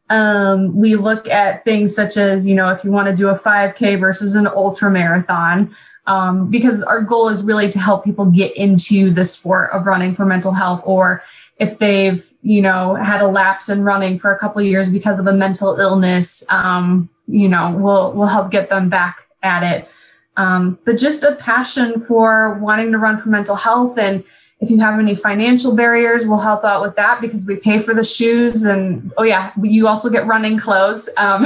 um, 0.10 0.76
we 0.76 0.96
look 0.96 1.28
at 1.28 1.64
things 1.64 1.94
such 1.94 2.18
as, 2.18 2.46
you 2.46 2.56
know, 2.56 2.70
if 2.70 2.84
you 2.84 2.92
want 2.92 3.08
to 3.08 3.16
do 3.16 3.30
a 3.30 3.34
5K 3.34 4.00
versus 4.00 4.36
an 4.36 4.48
ultra 4.48 4.90
marathon, 4.90 5.76
um, 6.06 6.50
because 6.50 6.82
our 6.84 7.02
goal 7.02 7.28
is 7.28 7.44
really 7.44 7.70
to 7.70 7.80
help 7.80 8.06
people 8.06 8.26
get 8.26 8.56
into 8.56 9.10
the 9.10 9.26
sport 9.26 9.72
of 9.72 9.86
running 9.86 10.16
for 10.16 10.26
mental 10.26 10.54
health, 10.54 10.82
or 10.86 11.22
if 11.58 11.80
they've, 11.80 12.26
you 12.42 12.62
know, 12.62 12.96
had 12.96 13.22
a 13.22 13.28
lapse 13.28 13.68
in 13.68 13.84
running 13.84 14.18
for 14.18 14.32
a 14.32 14.40
couple 14.40 14.62
of 14.62 14.68
years 14.68 14.90
because 14.90 15.20
of 15.20 15.28
a 15.28 15.34
mental 15.34 15.76
illness, 15.78 16.50
um, 16.50 17.10
you 17.28 17.50
know, 17.50 17.76
we'll 17.78 18.14
we'll 18.14 18.28
help 18.28 18.52
get 18.52 18.70
them 18.70 18.90
back 18.90 19.24
at 19.44 19.64
it. 19.64 19.90
Um, 20.38 20.80
but 20.86 20.98
just 20.98 21.24
a 21.24 21.36
passion 21.36 22.00
for 22.00 22.54
wanting 22.60 22.92
to 22.92 22.98
run 22.98 23.18
for 23.18 23.30
mental 23.30 23.56
health 23.56 23.98
and 23.98 24.24
if 24.60 24.72
you 24.72 24.80
have 24.80 25.00
any 25.00 25.16
financial 25.16 25.76
barriers, 25.76 26.26
we'll 26.26 26.40
help 26.40 26.64
out 26.64 26.82
with 26.82 26.96
that 26.96 27.22
because 27.22 27.46
we 27.46 27.58
pay 27.58 27.80
for 27.80 27.94
the 27.94 28.04
shoes. 28.04 28.64
And 28.64 29.12
oh, 29.18 29.24
yeah, 29.24 29.52
you 29.62 29.88
also 29.88 30.10
get 30.10 30.26
running 30.26 30.58
clothes. 30.58 31.10
Um, 31.18 31.46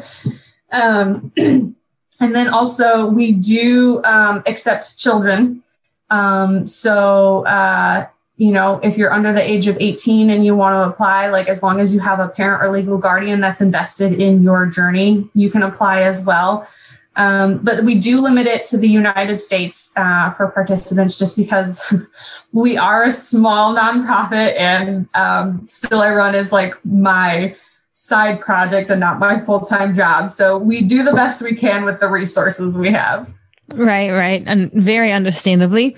um, 0.72 1.32
and 1.38 1.74
then 2.20 2.48
also, 2.48 3.06
we 3.06 3.32
do 3.32 4.02
um, 4.04 4.42
accept 4.46 4.98
children. 4.98 5.62
Um, 6.10 6.66
so, 6.66 7.46
uh, 7.46 8.06
you 8.36 8.52
know, 8.52 8.80
if 8.82 8.98
you're 8.98 9.12
under 9.12 9.32
the 9.32 9.42
age 9.42 9.66
of 9.66 9.78
18 9.80 10.28
and 10.28 10.44
you 10.44 10.54
want 10.54 10.74
to 10.74 10.92
apply, 10.92 11.28
like 11.28 11.48
as 11.48 11.62
long 11.62 11.80
as 11.80 11.94
you 11.94 12.00
have 12.00 12.20
a 12.20 12.28
parent 12.28 12.62
or 12.62 12.70
legal 12.70 12.98
guardian 12.98 13.40
that's 13.40 13.60
invested 13.60 14.20
in 14.20 14.42
your 14.42 14.66
journey, 14.66 15.24
you 15.32 15.48
can 15.48 15.62
apply 15.62 16.02
as 16.02 16.24
well. 16.24 16.68
Um, 17.16 17.58
but 17.62 17.84
we 17.84 17.98
do 17.98 18.20
limit 18.20 18.46
it 18.46 18.64
to 18.66 18.78
the 18.78 18.88
United 18.88 19.38
States 19.38 19.92
uh, 19.96 20.30
for 20.30 20.48
participants 20.48 21.18
just 21.18 21.36
because 21.36 21.94
we 22.52 22.76
are 22.76 23.04
a 23.04 23.10
small 23.10 23.74
nonprofit 23.74 24.58
and 24.58 25.08
um, 25.14 25.66
Still 25.66 26.00
I 26.00 26.14
Run 26.14 26.34
is 26.34 26.52
like 26.52 26.74
my 26.84 27.54
side 27.90 28.40
project 28.40 28.90
and 28.90 28.98
not 28.98 29.18
my 29.18 29.38
full 29.38 29.60
time 29.60 29.94
job. 29.94 30.30
So 30.30 30.56
we 30.56 30.80
do 30.82 31.02
the 31.02 31.12
best 31.12 31.42
we 31.42 31.54
can 31.54 31.84
with 31.84 32.00
the 32.00 32.08
resources 32.08 32.78
we 32.78 32.90
have. 32.90 33.32
Right, 33.74 34.10
right. 34.10 34.42
And 34.46 34.72
very 34.72 35.12
understandably. 35.12 35.96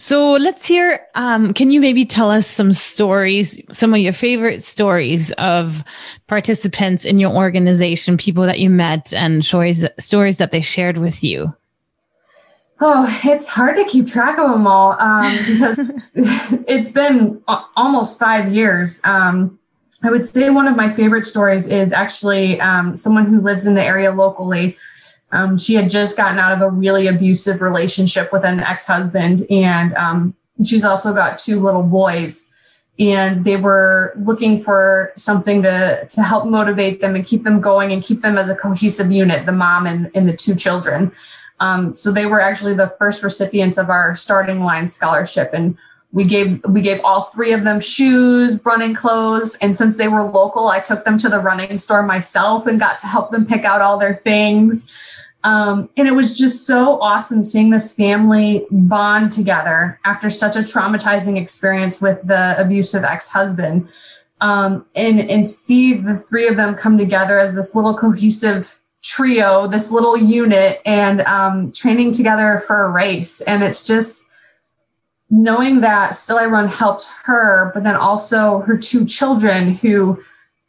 So 0.00 0.32
let's 0.32 0.64
hear. 0.64 1.06
Um, 1.14 1.52
can 1.52 1.70
you 1.70 1.78
maybe 1.78 2.06
tell 2.06 2.30
us 2.30 2.46
some 2.46 2.72
stories, 2.72 3.60
some 3.70 3.92
of 3.92 4.00
your 4.00 4.14
favorite 4.14 4.62
stories 4.62 5.30
of 5.32 5.84
participants 6.26 7.04
in 7.04 7.18
your 7.18 7.32
organization, 7.32 8.16
people 8.16 8.46
that 8.46 8.60
you 8.60 8.70
met, 8.70 9.12
and 9.12 9.44
stories 9.44 9.84
stories 9.98 10.38
that 10.38 10.52
they 10.52 10.62
shared 10.62 10.96
with 10.96 11.22
you? 11.22 11.54
Oh, 12.80 13.20
it's 13.24 13.46
hard 13.46 13.76
to 13.76 13.84
keep 13.84 14.06
track 14.06 14.38
of 14.38 14.50
them 14.50 14.66
all 14.66 14.96
um, 14.98 15.36
because 15.46 15.76
it's 16.66 16.88
been 16.88 17.42
almost 17.76 18.18
five 18.18 18.54
years. 18.54 19.02
Um, 19.04 19.58
I 20.02 20.10
would 20.10 20.26
say 20.26 20.48
one 20.48 20.66
of 20.66 20.76
my 20.76 20.88
favorite 20.88 21.26
stories 21.26 21.68
is 21.68 21.92
actually 21.92 22.58
um, 22.62 22.96
someone 22.96 23.26
who 23.26 23.42
lives 23.42 23.66
in 23.66 23.74
the 23.74 23.84
area 23.84 24.10
locally. 24.12 24.78
Um, 25.32 25.56
she 25.56 25.74
had 25.74 25.88
just 25.88 26.16
gotten 26.16 26.38
out 26.38 26.52
of 26.52 26.60
a 26.60 26.68
really 26.68 27.06
abusive 27.06 27.60
relationship 27.60 28.32
with 28.32 28.44
an 28.44 28.60
ex 28.60 28.86
husband, 28.86 29.42
and 29.50 29.94
um, 29.94 30.34
she's 30.64 30.84
also 30.84 31.14
got 31.14 31.38
two 31.38 31.60
little 31.60 31.82
boys. 31.82 32.46
And 32.98 33.44
they 33.46 33.56
were 33.56 34.12
looking 34.18 34.60
for 34.60 35.12
something 35.16 35.62
to, 35.62 36.04
to 36.06 36.22
help 36.22 36.46
motivate 36.46 37.00
them 37.00 37.14
and 37.14 37.24
keep 37.24 37.44
them 37.44 37.60
going 37.60 37.92
and 37.92 38.02
keep 38.02 38.20
them 38.20 38.36
as 38.36 38.50
a 38.50 38.54
cohesive 38.54 39.10
unit, 39.10 39.46
the 39.46 39.52
mom 39.52 39.86
and, 39.86 40.10
and 40.14 40.28
the 40.28 40.36
two 40.36 40.54
children. 40.54 41.10
Um, 41.60 41.92
so 41.92 42.12
they 42.12 42.26
were 42.26 42.40
actually 42.40 42.74
the 42.74 42.88
first 42.88 43.24
recipients 43.24 43.78
of 43.78 43.88
our 43.88 44.14
starting 44.14 44.64
line 44.64 44.88
scholarship. 44.88 45.50
And 45.54 45.78
we 46.12 46.24
gave 46.24 46.60
we 46.68 46.80
gave 46.80 47.00
all 47.04 47.22
three 47.22 47.52
of 47.52 47.64
them 47.64 47.80
shoes 47.80 48.60
running 48.64 48.94
clothes 48.94 49.56
and 49.62 49.76
since 49.76 49.96
they 49.96 50.08
were 50.08 50.22
local 50.22 50.68
i 50.68 50.80
took 50.80 51.04
them 51.04 51.16
to 51.16 51.28
the 51.28 51.38
running 51.38 51.78
store 51.78 52.02
myself 52.02 52.66
and 52.66 52.80
got 52.80 52.98
to 52.98 53.06
help 53.06 53.30
them 53.30 53.46
pick 53.46 53.64
out 53.64 53.80
all 53.80 53.98
their 53.98 54.16
things 54.16 55.19
um, 55.44 55.88
and 55.96 56.06
it 56.06 56.12
was 56.12 56.36
just 56.36 56.66
so 56.66 57.00
awesome 57.00 57.42
seeing 57.42 57.70
this 57.70 57.94
family 57.94 58.66
bond 58.70 59.32
together 59.32 59.98
after 60.04 60.28
such 60.28 60.56
a 60.56 60.60
traumatizing 60.60 61.40
experience 61.40 62.00
with 62.00 62.26
the 62.26 62.54
abusive 62.58 63.04
ex-husband. 63.04 63.88
Um, 64.42 64.82
and 64.96 65.20
and 65.20 65.46
see 65.46 65.94
the 65.94 66.16
three 66.16 66.48
of 66.48 66.56
them 66.56 66.74
come 66.74 66.96
together 66.96 67.38
as 67.38 67.54
this 67.54 67.74
little 67.74 67.94
cohesive 67.94 68.78
trio 69.02 69.66
this 69.66 69.90
little 69.90 70.16
unit 70.16 70.80
and 70.86 71.20
um, 71.22 71.70
training 71.72 72.12
together 72.12 72.62
for 72.66 72.84
a 72.84 72.90
race. 72.90 73.42
And 73.42 73.62
it's 73.62 73.86
just 73.86 74.30
knowing 75.30 75.80
that 75.80 76.10
still 76.10 76.38
i 76.38 76.44
run 76.44 76.66
helped 76.66 77.06
her 77.24 77.70
but 77.72 77.84
then 77.84 77.94
also 77.94 78.58
her 78.60 78.76
two 78.76 79.04
children 79.04 79.74
who 79.74 80.20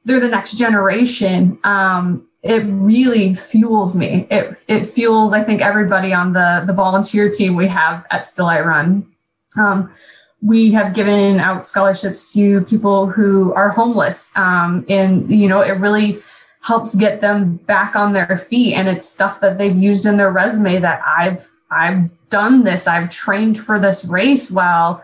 they're 0.05 0.19
the 0.19 0.27
next 0.27 0.53
generation 0.53 1.57
um, 1.63 2.27
it 2.43 2.63
really 2.65 3.35
fuels 3.35 3.95
me. 3.95 4.27
It 4.31 4.65
it 4.67 4.85
fuels, 4.85 5.33
I 5.33 5.43
think, 5.43 5.61
everybody 5.61 6.13
on 6.13 6.33
the 6.33 6.63
the 6.65 6.73
volunteer 6.73 7.29
team 7.29 7.55
we 7.55 7.67
have 7.67 8.05
at 8.09 8.25
Still 8.25 8.47
I 8.47 8.61
Run. 8.61 9.05
Um, 9.59 9.91
we 10.41 10.71
have 10.71 10.95
given 10.95 11.39
out 11.39 11.67
scholarships 11.67 12.33
to 12.33 12.61
people 12.61 13.05
who 13.05 13.53
are 13.53 13.69
homeless, 13.69 14.35
um, 14.37 14.85
and 14.89 15.29
you 15.29 15.47
know, 15.47 15.61
it 15.61 15.73
really 15.73 16.19
helps 16.63 16.95
get 16.95 17.21
them 17.21 17.57
back 17.57 17.95
on 17.95 18.13
their 18.13 18.37
feet. 18.37 18.73
And 18.73 18.87
it's 18.87 19.07
stuff 19.07 19.39
that 19.41 19.57
they've 19.57 19.75
used 19.75 20.05
in 20.05 20.17
their 20.17 20.31
resume 20.31 20.79
that 20.79 21.01
I've 21.05 21.47
I've 21.69 22.09
done 22.29 22.63
this. 22.63 22.87
I've 22.87 23.11
trained 23.11 23.59
for 23.59 23.77
this 23.77 24.03
race 24.05 24.49
while 24.49 25.03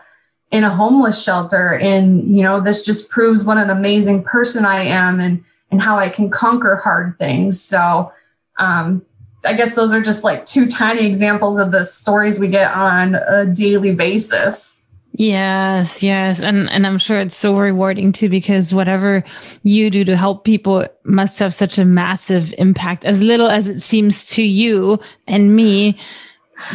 in 0.50 0.64
a 0.64 0.74
homeless 0.74 1.22
shelter, 1.22 1.78
and 1.78 2.28
you 2.36 2.42
know, 2.42 2.60
this 2.60 2.84
just 2.84 3.10
proves 3.10 3.44
what 3.44 3.58
an 3.58 3.70
amazing 3.70 4.24
person 4.24 4.64
I 4.64 4.82
am 4.82 5.20
and 5.20 5.44
and 5.70 5.82
how 5.82 5.98
I 5.98 6.08
can 6.08 6.30
conquer 6.30 6.76
hard 6.76 7.18
things. 7.18 7.60
So, 7.60 8.10
um, 8.58 9.04
I 9.44 9.52
guess 9.52 9.74
those 9.74 9.94
are 9.94 10.00
just 10.00 10.24
like 10.24 10.44
two 10.46 10.66
tiny 10.66 11.06
examples 11.06 11.58
of 11.58 11.70
the 11.70 11.84
stories 11.84 12.38
we 12.38 12.48
get 12.48 12.74
on 12.74 13.14
a 13.14 13.46
daily 13.46 13.94
basis. 13.94 14.90
Yes, 15.12 16.00
yes. 16.00 16.40
And 16.40 16.70
and 16.70 16.86
I'm 16.86 16.98
sure 16.98 17.20
it's 17.20 17.34
so 17.34 17.58
rewarding 17.58 18.12
too 18.12 18.28
because 18.28 18.72
whatever 18.72 19.24
you 19.64 19.90
do 19.90 20.04
to 20.04 20.16
help 20.16 20.44
people 20.44 20.86
must 21.04 21.40
have 21.40 21.52
such 21.52 21.76
a 21.76 21.84
massive 21.84 22.54
impact 22.56 23.04
as 23.04 23.22
little 23.22 23.48
as 23.48 23.68
it 23.68 23.80
seems 23.80 24.26
to 24.26 24.42
you 24.42 25.00
and 25.26 25.56
me 25.56 25.98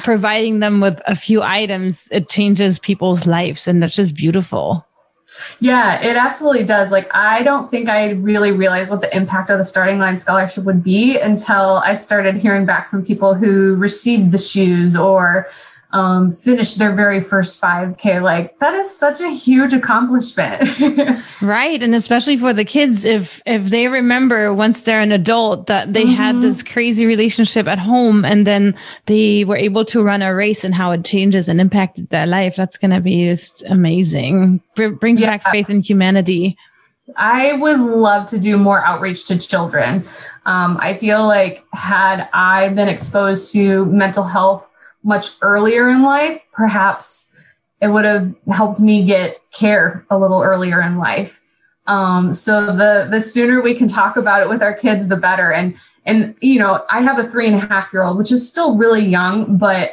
providing 0.04 0.60
them 0.60 0.82
with 0.82 1.02
a 1.08 1.16
few 1.16 1.42
items 1.42 2.08
it 2.12 2.28
changes 2.28 2.80
people's 2.80 3.26
lives 3.26 3.68
and 3.68 3.82
that's 3.82 3.96
just 3.96 4.14
beautiful. 4.14 4.86
Yeah, 5.60 6.02
it 6.02 6.16
absolutely 6.16 6.66
does. 6.66 6.92
Like, 6.92 7.10
I 7.14 7.44
don't 7.44 7.70
think 7.70 7.90
I 7.90 8.12
really 8.12 8.52
realized 8.52 8.90
what 8.90 9.02
the 9.02 9.16
impact 9.16 9.50
of 9.50 9.58
the 9.58 9.66
starting 9.66 10.00
line 10.00 10.18
scholarship 10.18 10.64
would 10.66 10.84
be 10.84 11.20
until 11.20 11.82
I 11.86 11.96
started 11.96 12.36
hearing 12.36 12.66
back 12.66 12.90
from 12.90 13.06
people 13.06 13.34
who 13.34 13.76
received 13.76 14.32
the 14.32 14.38
shoes 14.38 14.96
or 14.96 15.48
um, 15.94 16.32
finish 16.32 16.74
their 16.74 16.92
very 16.92 17.22
first 17.22 17.62
5K. 17.62 18.22
Like 18.22 18.58
that 18.60 18.74
is 18.74 18.90
such 18.96 19.22
a 19.22 19.30
huge 19.30 19.74
accomplishment. 19.74 20.68
right. 21.42 21.82
And 21.82 21.94
especially 21.94 22.36
for 22.36 22.52
the 22.52 22.66
kids, 22.66 23.06
if 23.06 23.42
if 23.46 23.66
they 23.66 23.88
remember 23.88 24.54
once 24.54 24.82
they're 24.82 25.02
an 25.02 25.12
adult 25.12 25.68
that 25.68 25.94
they 25.94 26.04
mm-hmm. 26.04 26.14
had 26.14 26.42
this 26.42 26.64
crazy 26.64 27.06
relationship 27.06 27.68
at 27.68 27.80
home 27.80 28.26
and 28.26 28.46
then 28.46 28.76
they 29.06 29.46
were 29.46 29.56
able 29.56 29.86
to 29.86 30.04
run 30.04 30.24
a 30.24 30.34
race 30.34 30.64
and 30.64 30.74
how 30.74 30.92
it 30.92 31.06
changes 31.06 31.48
and 31.48 31.62
impacted 31.62 32.10
their 32.10 32.26
life, 32.26 32.56
that's 32.56 32.78
gonna 32.78 33.00
be 33.00 33.28
just 33.28 33.64
amazing. 33.66 34.62
Br- 34.76 34.90
brings 34.90 35.22
yeah. 35.22 35.30
back 35.30 35.44
faith 35.52 35.70
in 35.70 35.82
humanity. 35.82 36.58
I 37.18 37.54
would 37.54 37.80
love 37.80 38.28
to 38.28 38.40
do 38.40 38.58
more 38.58 38.84
outreach 38.84 39.26
to 39.26 39.38
children. 39.38 40.06
Um, 40.46 40.78
I 40.80 40.94
feel 40.96 41.28
like 41.28 41.64
had 41.74 42.30
I 42.34 42.70
been 42.70 42.88
exposed 42.88 43.52
to 43.54 43.86
mental 43.86 44.24
health 44.24 44.70
much 45.04 45.32
earlier 45.42 45.90
in 45.90 46.02
life, 46.02 46.46
perhaps 46.52 47.38
it 47.82 47.88
would 47.88 48.06
have 48.06 48.34
helped 48.48 48.80
me 48.80 49.04
get 49.04 49.40
care 49.52 50.06
a 50.10 50.18
little 50.18 50.42
earlier 50.42 50.82
in 50.82 50.98
life. 50.98 51.42
Um, 51.86 52.32
so 52.32 52.68
the 52.68 53.08
the 53.10 53.20
sooner 53.20 53.62
we 53.62 53.76
can 53.76 53.88
talk 53.88 54.16
about 54.16 54.42
it 54.42 54.50
with 54.50 54.64
our 54.64 54.74
kids, 54.74 55.08
the 55.08 55.18
better. 55.18 55.52
And 55.52 55.76
and 56.06 56.36
you 56.42 56.60
know, 56.60 56.84
I 56.90 57.02
have 57.02 57.20
a 57.20 57.24
three 57.24 57.48
and 57.48 57.56
a 57.56 57.66
half 57.66 57.92
year 57.92 58.04
old, 58.04 58.18
which 58.18 58.32
is 58.32 58.48
still 58.48 58.78
really 58.78 59.06
young, 59.06 59.58
but 59.58 59.92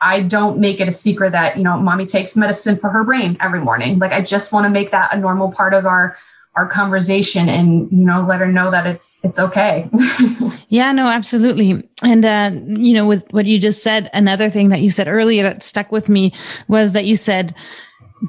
I 0.00 0.22
don't 0.22 0.58
make 0.58 0.80
it 0.80 0.88
a 0.88 0.92
secret 0.92 1.32
that, 1.32 1.56
you 1.58 1.62
know, 1.62 1.78
mommy 1.78 2.06
takes 2.06 2.36
medicine 2.36 2.76
for 2.76 2.88
her 2.90 3.04
brain 3.04 3.36
every 3.38 3.60
morning. 3.60 3.98
Like 3.98 4.12
I 4.12 4.22
just 4.22 4.52
want 4.52 4.64
to 4.64 4.70
make 4.70 4.90
that 4.90 5.14
a 5.14 5.18
normal 5.18 5.52
part 5.52 5.74
of 5.74 5.84
our 5.84 6.16
our 6.56 6.68
conversation 6.68 7.48
and 7.48 7.90
you 7.92 8.04
know 8.04 8.22
let 8.22 8.40
her 8.40 8.50
know 8.50 8.70
that 8.70 8.86
it's 8.86 9.24
it's 9.24 9.38
okay 9.38 9.88
yeah 10.68 10.92
no 10.92 11.06
absolutely 11.06 11.88
and 12.02 12.24
uh 12.24 12.50
you 12.66 12.92
know 12.92 13.06
with 13.06 13.24
what 13.30 13.46
you 13.46 13.58
just 13.58 13.82
said 13.82 14.10
another 14.12 14.50
thing 14.50 14.68
that 14.68 14.80
you 14.80 14.90
said 14.90 15.06
earlier 15.06 15.42
that 15.42 15.62
stuck 15.62 15.92
with 15.92 16.08
me 16.08 16.32
was 16.68 16.92
that 16.92 17.04
you 17.04 17.14
said 17.14 17.54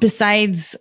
besides 0.00 0.76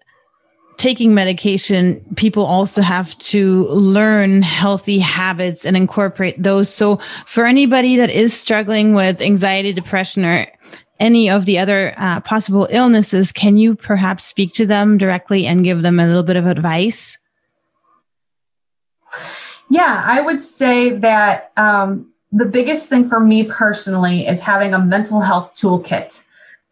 taking 0.81 1.13
medication, 1.13 2.03
people 2.15 2.43
also 2.43 2.81
have 2.81 3.15
to 3.19 3.67
learn 3.67 4.41
healthy 4.41 4.97
habits 4.97 5.63
and 5.63 5.77
incorporate 5.77 6.41
those. 6.41 6.73
So 6.73 6.99
for 7.27 7.45
anybody 7.45 7.97
that 7.97 8.09
is 8.09 8.33
struggling 8.33 8.95
with 8.95 9.21
anxiety, 9.21 9.73
depression, 9.73 10.25
or 10.25 10.47
any 10.99 11.29
of 11.29 11.45
the 11.45 11.59
other 11.59 11.93
uh, 11.97 12.21
possible 12.21 12.67
illnesses, 12.71 13.31
can 13.31 13.57
you 13.57 13.75
perhaps 13.75 14.25
speak 14.25 14.53
to 14.55 14.65
them 14.65 14.97
directly 14.97 15.45
and 15.45 15.63
give 15.63 15.83
them 15.83 15.99
a 15.99 16.07
little 16.07 16.23
bit 16.23 16.35
of 16.35 16.47
advice? 16.47 17.15
Yeah, 19.69 20.03
I 20.05 20.21
would 20.21 20.39
say 20.39 20.97
that 20.97 21.51
um, 21.57 22.11
the 22.31 22.45
biggest 22.45 22.89
thing 22.89 23.07
for 23.07 23.19
me 23.19 23.45
personally 23.45 24.27
is 24.27 24.41
having 24.41 24.73
a 24.73 24.79
mental 24.79 25.21
health 25.21 25.55
toolkit. 25.55 26.25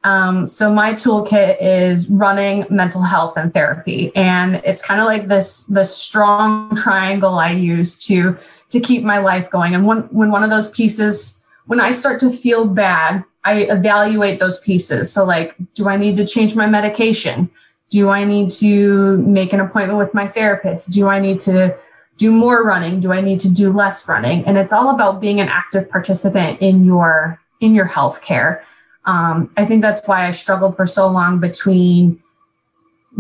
Um, 0.04 0.48
so 0.48 0.74
my 0.74 0.94
toolkit 0.94 1.58
is 1.60 2.10
running 2.10 2.66
mental 2.70 3.02
health 3.02 3.36
and 3.36 3.54
therapy, 3.54 4.14
and 4.16 4.56
it's 4.64 4.86
kind 4.86 5.02
of 5.02 5.08
like 5.08 5.28
this 5.28 5.66
the 5.66 5.84
strong 5.84 6.74
triangle 6.76 7.38
I 7.38 7.52
use 7.52 7.98
to 8.08 8.38
to 8.70 8.80
keep 8.80 9.04
my 9.04 9.18
life 9.18 9.50
going. 9.50 9.76
And 9.76 9.86
when 9.86 10.04
when 10.04 10.32
one 10.32 10.44
of 10.44 10.50
those 10.50 10.70
pieces, 10.70 11.46
when 11.66 11.82
I 11.82 11.92
start 11.92 12.22
to 12.22 12.30
feel 12.30 12.66
bad, 12.66 13.26
I 13.44 13.64
evaluate 13.64 14.40
those 14.40 14.60
pieces. 14.60 15.12
So 15.12 15.26
like, 15.26 15.56
do 15.74 15.90
I 15.90 15.98
need 15.98 16.16
to 16.18 16.26
change 16.26 16.56
my 16.56 16.68
medication? 16.68 17.50
Do 17.90 18.10
I 18.10 18.24
need 18.24 18.52
to 18.52 19.18
make 19.18 19.52
an 19.52 19.60
appointment 19.60 20.00
with 20.00 20.14
my 20.14 20.28
therapist? 20.28 20.92
Do 20.92 21.08
I 21.08 21.20
need 21.20 21.42
to 21.42 21.76
do 22.20 22.32
more 22.32 22.64
running? 22.64 23.00
Do 23.00 23.12
I 23.14 23.22
need 23.22 23.40
to 23.40 23.52
do 23.52 23.72
less 23.72 24.08
running? 24.08 24.46
And 24.46 24.58
it's 24.58 24.74
all 24.74 24.94
about 24.94 25.22
being 25.22 25.40
an 25.40 25.48
active 25.48 25.90
participant 25.90 26.62
in 26.62 26.86
your 26.86 27.42
in 27.62 27.74
your 27.74 27.86
health 27.86 28.22
care. 28.22 28.64
Um, 29.06 29.50
I 29.58 29.66
think 29.66 29.82
that's 29.82 30.06
why 30.08 30.28
I 30.28 30.32
struggled 30.32 30.76
for 30.76 30.86
so 30.86 31.08
long 31.08 31.40
between 31.40 32.20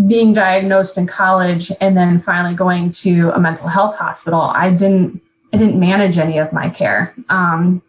being 0.07 0.33
diagnosed 0.33 0.97
in 0.97 1.07
college 1.07 1.71
and 1.81 1.97
then 1.97 2.19
finally 2.19 2.53
going 2.53 2.91
to 2.91 3.31
a 3.31 3.39
mental 3.39 3.69
health 3.69 3.97
hospital. 3.97 4.41
I 4.41 4.69
didn't 4.71 5.21
I 5.53 5.57
didn't 5.57 5.79
manage 5.79 6.17
any 6.17 6.37
of 6.37 6.53
my 6.53 6.69
care. 6.69 7.13
Um, 7.29 7.81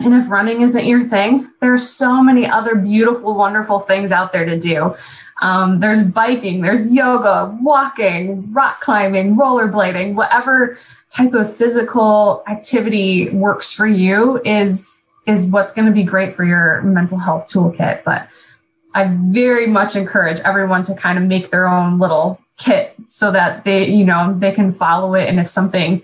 and 0.00 0.14
if 0.14 0.28
running 0.28 0.62
isn't 0.62 0.84
your 0.84 1.04
thing, 1.04 1.46
there's 1.60 1.88
so 1.88 2.22
many 2.22 2.46
other 2.46 2.74
beautiful, 2.74 3.34
wonderful 3.34 3.78
things 3.78 4.12
out 4.12 4.32
there 4.32 4.44
to 4.44 4.58
do. 4.58 4.94
Um, 5.40 5.80
there's 5.80 6.02
biking, 6.02 6.62
there's 6.62 6.92
yoga, 6.92 7.56
walking, 7.60 8.52
rock 8.52 8.80
climbing, 8.80 9.36
rollerblading, 9.36 10.16
whatever 10.16 10.76
type 11.10 11.32
of 11.32 11.52
physical 11.54 12.42
activity 12.48 13.30
works 13.30 13.72
for 13.72 13.86
you 13.86 14.40
is 14.44 15.00
is 15.26 15.50
what's 15.50 15.72
going 15.72 15.86
to 15.86 15.94
be 15.94 16.02
great 16.02 16.34
for 16.34 16.44
your 16.44 16.82
mental 16.82 17.18
health 17.18 17.48
toolkit. 17.50 18.04
But 18.04 18.28
I 18.94 19.16
very 19.28 19.66
much 19.66 19.96
encourage 19.96 20.40
everyone 20.40 20.82
to 20.84 20.94
kind 20.94 21.18
of 21.18 21.24
make 21.24 21.50
their 21.50 21.66
own 21.66 21.98
little 21.98 22.40
kit 22.58 22.94
so 23.06 23.30
that 23.32 23.64
they, 23.64 23.88
you 23.88 24.04
know, 24.04 24.34
they 24.38 24.52
can 24.52 24.70
follow 24.70 25.14
it. 25.14 25.28
And 25.28 25.40
if 25.40 25.48
something 25.48 26.02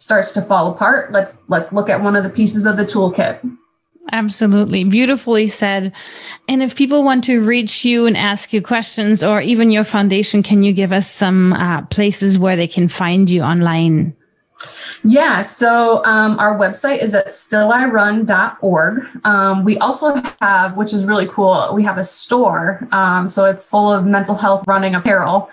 starts 0.00 0.32
to 0.32 0.42
fall 0.42 0.72
apart, 0.72 1.12
let's 1.12 1.42
let's 1.48 1.72
look 1.72 1.88
at 1.88 2.02
one 2.02 2.16
of 2.16 2.24
the 2.24 2.30
pieces 2.30 2.66
of 2.66 2.76
the 2.76 2.84
toolkit. 2.84 3.38
Absolutely. 4.12 4.82
Beautifully 4.82 5.46
said. 5.46 5.92
And 6.48 6.62
if 6.62 6.74
people 6.74 7.04
want 7.04 7.22
to 7.24 7.40
reach 7.40 7.84
you 7.84 8.06
and 8.06 8.16
ask 8.16 8.52
you 8.52 8.60
questions 8.60 9.22
or 9.22 9.40
even 9.40 9.70
your 9.70 9.84
foundation, 9.84 10.42
can 10.42 10.64
you 10.64 10.72
give 10.72 10.90
us 10.90 11.08
some 11.08 11.52
uh, 11.52 11.82
places 11.82 12.36
where 12.36 12.56
they 12.56 12.66
can 12.66 12.88
find 12.88 13.30
you 13.30 13.42
online? 13.42 14.16
Yeah, 15.04 15.42
so 15.42 16.04
um, 16.04 16.38
our 16.38 16.58
website 16.58 17.02
is 17.02 17.14
at 17.14 17.28
stillirun.org. 17.28 19.06
Um, 19.24 19.64
we 19.64 19.78
also 19.78 20.14
have, 20.42 20.76
which 20.76 20.92
is 20.92 21.06
really 21.06 21.26
cool, 21.26 21.70
we 21.72 21.82
have 21.84 21.96
a 21.96 22.04
store. 22.04 22.86
Um, 22.92 23.26
so 23.26 23.46
it's 23.46 23.68
full 23.68 23.90
of 23.92 24.04
mental 24.04 24.34
health 24.34 24.64
running 24.66 24.94
apparel. 24.94 25.50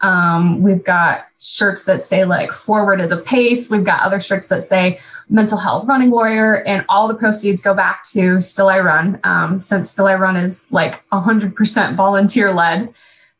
Um, 0.00 0.62
we've 0.62 0.84
got 0.84 1.26
shirts 1.40 1.84
that 1.84 2.04
say 2.04 2.24
like 2.24 2.52
forward 2.52 3.00
as 3.00 3.10
a 3.10 3.16
pace. 3.16 3.70
We've 3.70 3.84
got 3.84 4.02
other 4.02 4.20
shirts 4.20 4.48
that 4.48 4.62
say 4.62 5.00
mental 5.28 5.58
health 5.58 5.86
running 5.86 6.10
warrior, 6.10 6.62
and 6.64 6.84
all 6.88 7.08
the 7.08 7.14
proceeds 7.14 7.62
go 7.62 7.74
back 7.74 8.02
to 8.10 8.40
Still 8.40 8.68
I 8.68 8.80
Run, 8.80 9.20
um, 9.24 9.58
since 9.58 9.90
Still 9.90 10.06
I 10.06 10.14
Run 10.14 10.36
is 10.36 10.70
like 10.72 11.06
100% 11.10 11.94
volunteer 11.94 12.52
led. 12.52 12.94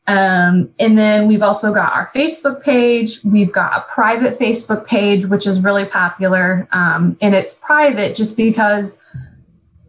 Um, 0.07 0.73
and 0.79 0.97
then 0.97 1.27
we've 1.27 1.43
also 1.43 1.71
got 1.71 1.93
our 1.93 2.07
Facebook 2.07 2.63
page. 2.63 3.23
We've 3.23 3.51
got 3.51 3.77
a 3.77 3.93
private 3.93 4.33
Facebook 4.33 4.87
page, 4.87 5.27
which 5.27 5.45
is 5.45 5.61
really 5.61 5.85
popular. 5.85 6.67
Um, 6.71 7.15
and 7.21 7.35
it's 7.35 7.53
private 7.53 8.15
just 8.15 8.35
because 8.35 9.03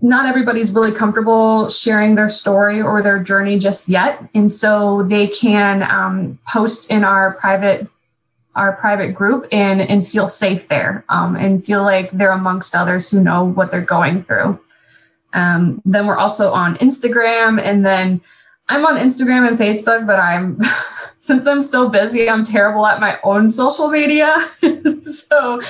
not 0.03 0.27
everybody's 0.27 0.73
really 0.73 0.93
comfortable 0.93 1.69
sharing 1.69 2.15
their 2.15 2.29
story 2.29 2.81
or 2.81 3.03
their 3.03 3.19
journey 3.19 3.59
just 3.59 3.89
yet. 3.89 4.23
And 4.35 4.51
so 4.51 5.03
they 5.03 5.27
can 5.27 5.83
um, 5.83 6.39
post 6.47 6.91
in 6.91 7.05
our 7.05 7.33
private 7.35 7.87
our 8.57 8.73
private 8.73 9.15
group 9.15 9.47
and 9.53 9.81
and 9.81 10.07
feel 10.07 10.27
safe 10.27 10.69
there 10.69 11.05
um, 11.09 11.37
and 11.37 11.65
feel 11.65 11.83
like 11.83 12.11
they're 12.11 12.33
amongst 12.33 12.75
others 12.75 13.11
who 13.11 13.23
know 13.23 13.45
what 13.45 13.71
they're 13.71 13.81
going 13.81 14.23
through. 14.23 14.59
Um, 15.33 15.81
then 15.85 16.07
we're 16.07 16.19
also 16.19 16.53
on 16.53 16.75
Instagram 16.77 17.61
and 17.63 17.87
then 17.87 18.21
I'm 18.71 18.87
on 18.87 18.97
Instagram 18.97 19.49
and 19.49 19.59
Facebook, 19.59 20.07
but 20.07 20.21
I'm 20.21 20.59
since 21.19 21.47
I'm 21.49 21.63
so 21.63 21.89
busy, 21.89 22.31
I'm 22.31 22.45
terrible 22.45 22.87
at 22.87 23.01
my 23.01 23.19
own 23.25 23.49
social 23.49 23.89
media. 23.89 24.37
so 25.03 25.61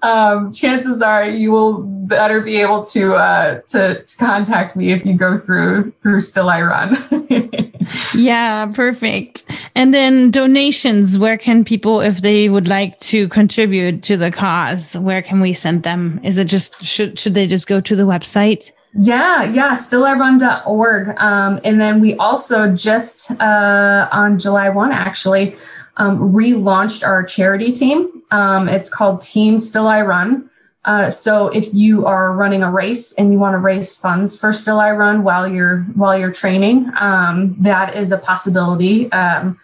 um, 0.00 0.50
chances 0.50 1.02
are 1.02 1.26
you 1.26 1.52
will 1.52 1.82
better 1.82 2.40
be 2.40 2.56
able 2.56 2.84
to, 2.86 3.14
uh, 3.14 3.60
to 3.68 4.02
to 4.02 4.16
contact 4.16 4.76
me 4.76 4.92
if 4.92 5.04
you 5.04 5.14
go 5.14 5.36
through 5.36 5.90
through 6.02 6.20
Still 6.20 6.48
I 6.48 6.62
Run. 6.62 6.96
yeah, 8.16 8.64
perfect. 8.66 9.44
And 9.74 9.92
then 9.92 10.30
donations. 10.30 11.18
Where 11.18 11.36
can 11.36 11.66
people, 11.66 12.00
if 12.00 12.22
they 12.22 12.48
would 12.48 12.66
like 12.66 12.98
to 13.00 13.28
contribute 13.28 14.02
to 14.04 14.16
the 14.16 14.30
cause, 14.30 14.96
where 14.96 15.20
can 15.20 15.40
we 15.40 15.52
send 15.52 15.82
them? 15.82 16.18
Is 16.24 16.38
it 16.38 16.46
just 16.46 16.82
should 16.82 17.18
should 17.18 17.34
they 17.34 17.46
just 17.46 17.66
go 17.66 17.78
to 17.78 17.94
the 17.94 18.04
website? 18.04 18.72
Yeah, 19.00 19.44
yeah, 19.44 19.74
stillirun.org. 19.74 21.14
Um, 21.18 21.60
and 21.62 21.80
then 21.80 22.00
we 22.00 22.16
also 22.16 22.74
just 22.74 23.30
uh, 23.40 24.08
on 24.10 24.40
July 24.40 24.70
1 24.70 24.90
actually 24.90 25.54
um, 25.98 26.32
relaunched 26.32 27.06
our 27.06 27.22
charity 27.22 27.72
team. 27.72 28.08
Um, 28.32 28.68
it's 28.68 28.92
called 28.92 29.20
Team 29.20 29.60
Still 29.60 29.86
I 29.86 30.02
Run. 30.02 30.50
Uh, 30.84 31.10
so 31.10 31.46
if 31.48 31.72
you 31.72 32.06
are 32.06 32.32
running 32.32 32.64
a 32.64 32.72
race 32.72 33.12
and 33.14 33.32
you 33.32 33.38
want 33.38 33.54
to 33.54 33.58
raise 33.58 33.96
funds 33.96 34.38
for 34.38 34.52
Still 34.52 34.80
I 34.80 34.90
Run 34.90 35.22
while 35.22 35.46
you're 35.46 35.82
while 35.94 36.18
you're 36.18 36.32
training, 36.32 36.90
um, 36.98 37.54
that 37.62 37.94
is 37.94 38.10
a 38.10 38.18
possibility. 38.18 39.12
Um, 39.12 39.58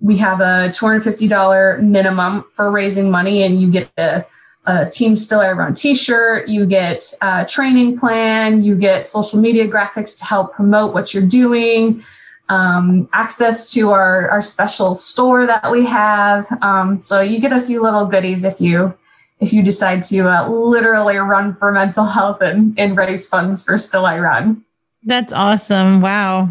we 0.00 0.18
have 0.18 0.40
a 0.40 0.70
$250 0.70 1.82
minimum 1.82 2.44
for 2.52 2.70
raising 2.70 3.10
money, 3.10 3.42
and 3.42 3.60
you 3.60 3.70
get 3.70 3.90
a 3.96 4.24
a 4.66 4.88
Team 4.88 5.14
Still 5.14 5.40
I 5.40 5.52
Run 5.52 5.74
t-shirt, 5.74 6.48
you 6.48 6.66
get 6.66 7.12
a 7.22 7.44
training 7.44 7.98
plan, 7.98 8.62
you 8.62 8.76
get 8.76 9.06
social 9.06 9.40
media 9.40 9.66
graphics 9.66 10.18
to 10.18 10.24
help 10.24 10.52
promote 10.54 10.92
what 10.92 11.14
you're 11.14 11.26
doing, 11.26 12.02
um, 12.48 13.08
access 13.12 13.72
to 13.72 13.90
our, 13.90 14.28
our 14.28 14.42
special 14.42 14.94
store 14.94 15.46
that 15.46 15.70
we 15.70 15.84
have. 15.86 16.46
Um, 16.62 16.98
so 16.98 17.20
you 17.20 17.40
get 17.40 17.52
a 17.52 17.60
few 17.60 17.82
little 17.82 18.06
goodies 18.06 18.44
if 18.44 18.60
you 18.60 18.96
if 19.38 19.52
you 19.52 19.62
decide 19.62 20.02
to 20.02 20.20
uh, 20.20 20.48
literally 20.48 21.18
run 21.18 21.52
for 21.52 21.70
mental 21.70 22.06
health 22.06 22.40
and, 22.40 22.78
and 22.78 22.96
raise 22.96 23.28
funds 23.28 23.62
for 23.62 23.76
Still 23.76 24.06
I 24.06 24.18
Run. 24.18 24.64
That's 25.02 25.32
awesome. 25.32 26.00
Wow. 26.00 26.48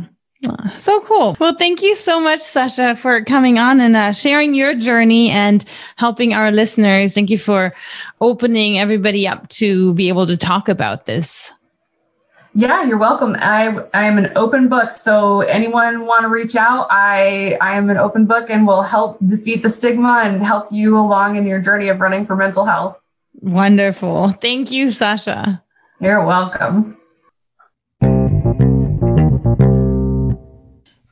So 0.77 1.01
cool. 1.01 1.35
Well, 1.39 1.55
thank 1.55 1.81
you 1.81 1.95
so 1.95 2.19
much, 2.19 2.41
Sasha, 2.41 2.95
for 2.95 3.23
coming 3.23 3.57
on 3.57 3.79
and 3.79 3.95
uh, 3.95 4.11
sharing 4.11 4.53
your 4.53 4.75
journey 4.75 5.29
and 5.29 5.63
helping 5.95 6.33
our 6.33 6.51
listeners. 6.51 7.13
Thank 7.13 7.29
you 7.29 7.37
for 7.37 7.73
opening 8.21 8.79
everybody 8.79 9.27
up 9.27 9.47
to 9.49 9.93
be 9.93 10.09
able 10.09 10.27
to 10.27 10.37
talk 10.37 10.69
about 10.69 11.05
this. 11.05 11.53
Yeah, 12.57 12.83
you're 12.83 12.97
welcome. 12.97 13.35
I 13.39 13.83
I 13.93 14.05
am 14.05 14.17
an 14.17 14.31
open 14.37 14.69
book. 14.69 14.93
So 14.93 15.41
anyone 15.41 16.05
want 16.05 16.21
to 16.21 16.29
reach 16.29 16.55
out, 16.55 16.87
I 16.89 17.57
I 17.59 17.75
am 17.75 17.89
an 17.89 17.97
open 17.97 18.25
book 18.25 18.49
and 18.49 18.65
will 18.65 18.81
help 18.81 19.19
defeat 19.19 19.61
the 19.61 19.69
stigma 19.69 20.21
and 20.23 20.41
help 20.41 20.71
you 20.71 20.97
along 20.97 21.35
in 21.35 21.45
your 21.45 21.59
journey 21.59 21.89
of 21.89 21.99
running 21.99 22.25
for 22.25 22.37
mental 22.37 22.63
health. 22.63 23.01
Wonderful. 23.41 24.29
Thank 24.29 24.71
you, 24.71 24.91
Sasha. 24.91 25.61
You're 25.99 26.25
welcome. 26.25 26.97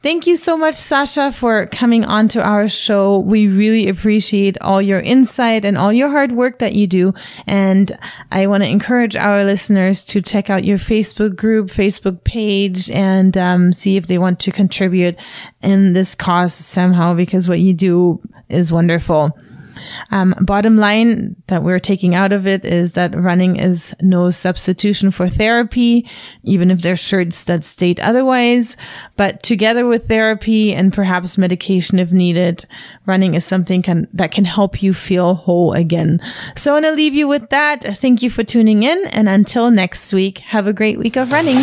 Thank 0.03 0.27
you 0.27 0.35
so 0.35 0.57
much, 0.57 0.75
Sasha, 0.75 1.31
for 1.31 1.65
coming 1.67 2.03
on 2.03 2.27
to 2.27 2.43
our 2.43 2.67
show. 2.67 3.19
We 3.19 3.47
really 3.47 3.87
appreciate 3.87 4.57
all 4.59 4.81
your 4.81 4.99
insight 4.99 5.63
and 5.63 5.77
all 5.77 5.93
your 5.93 6.09
hard 6.09 6.33
work 6.33 6.59
that 6.59 6.75
you 6.75 6.87
do. 6.87 7.13
And 7.47 7.89
I 8.29 8.47
want 8.47 8.63
to 8.63 8.69
encourage 8.69 9.15
our 9.15 9.45
listeners 9.45 10.03
to 10.07 10.21
check 10.21 10.49
out 10.49 10.65
your 10.65 10.77
Facebook 10.77 11.37
group, 11.37 11.67
Facebook 11.67 12.25
page, 12.25 12.91
and 12.91 13.37
um, 13.37 13.71
see 13.71 13.95
if 13.95 14.07
they 14.07 14.17
want 14.17 14.41
to 14.41 14.51
contribute 14.51 15.15
in 15.61 15.93
this 15.93 16.15
cause 16.15 16.53
somehow, 16.53 17.13
because 17.13 17.47
what 17.47 17.61
you 17.61 17.73
do 17.73 18.19
is 18.49 18.73
wonderful. 18.73 19.31
Um, 20.11 20.35
bottom 20.41 20.77
line 20.77 21.35
that 21.47 21.63
we're 21.63 21.79
taking 21.79 22.15
out 22.15 22.31
of 22.31 22.47
it 22.47 22.65
is 22.65 22.93
that 22.93 23.15
running 23.15 23.57
is 23.57 23.95
no 24.01 24.29
substitution 24.29 25.11
for 25.11 25.29
therapy, 25.29 26.07
even 26.43 26.71
if 26.71 26.81
there's 26.81 26.99
shirts 26.99 27.43
that 27.45 27.63
state 27.63 27.99
otherwise. 27.99 28.77
But 29.15 29.43
together 29.43 29.85
with 29.85 30.07
therapy 30.07 30.73
and 30.73 30.93
perhaps 30.93 31.37
medication 31.37 31.99
if 31.99 32.11
needed, 32.11 32.65
running 33.05 33.35
is 33.35 33.45
something 33.45 33.81
can, 33.81 34.07
that 34.13 34.31
can 34.31 34.45
help 34.45 34.81
you 34.81 34.93
feel 34.93 35.35
whole 35.35 35.73
again. 35.73 36.19
So 36.55 36.71
I 36.71 36.75
want 36.75 36.85
to 36.85 36.91
leave 36.91 37.15
you 37.15 37.27
with 37.27 37.49
that. 37.49 37.83
Thank 37.83 38.21
you 38.21 38.29
for 38.29 38.43
tuning 38.43 38.83
in. 38.83 39.05
And 39.07 39.27
until 39.29 39.71
next 39.71 40.13
week, 40.13 40.39
have 40.39 40.67
a 40.67 40.73
great 40.73 40.99
week 40.99 41.15
of 41.15 41.31
running. 41.31 41.57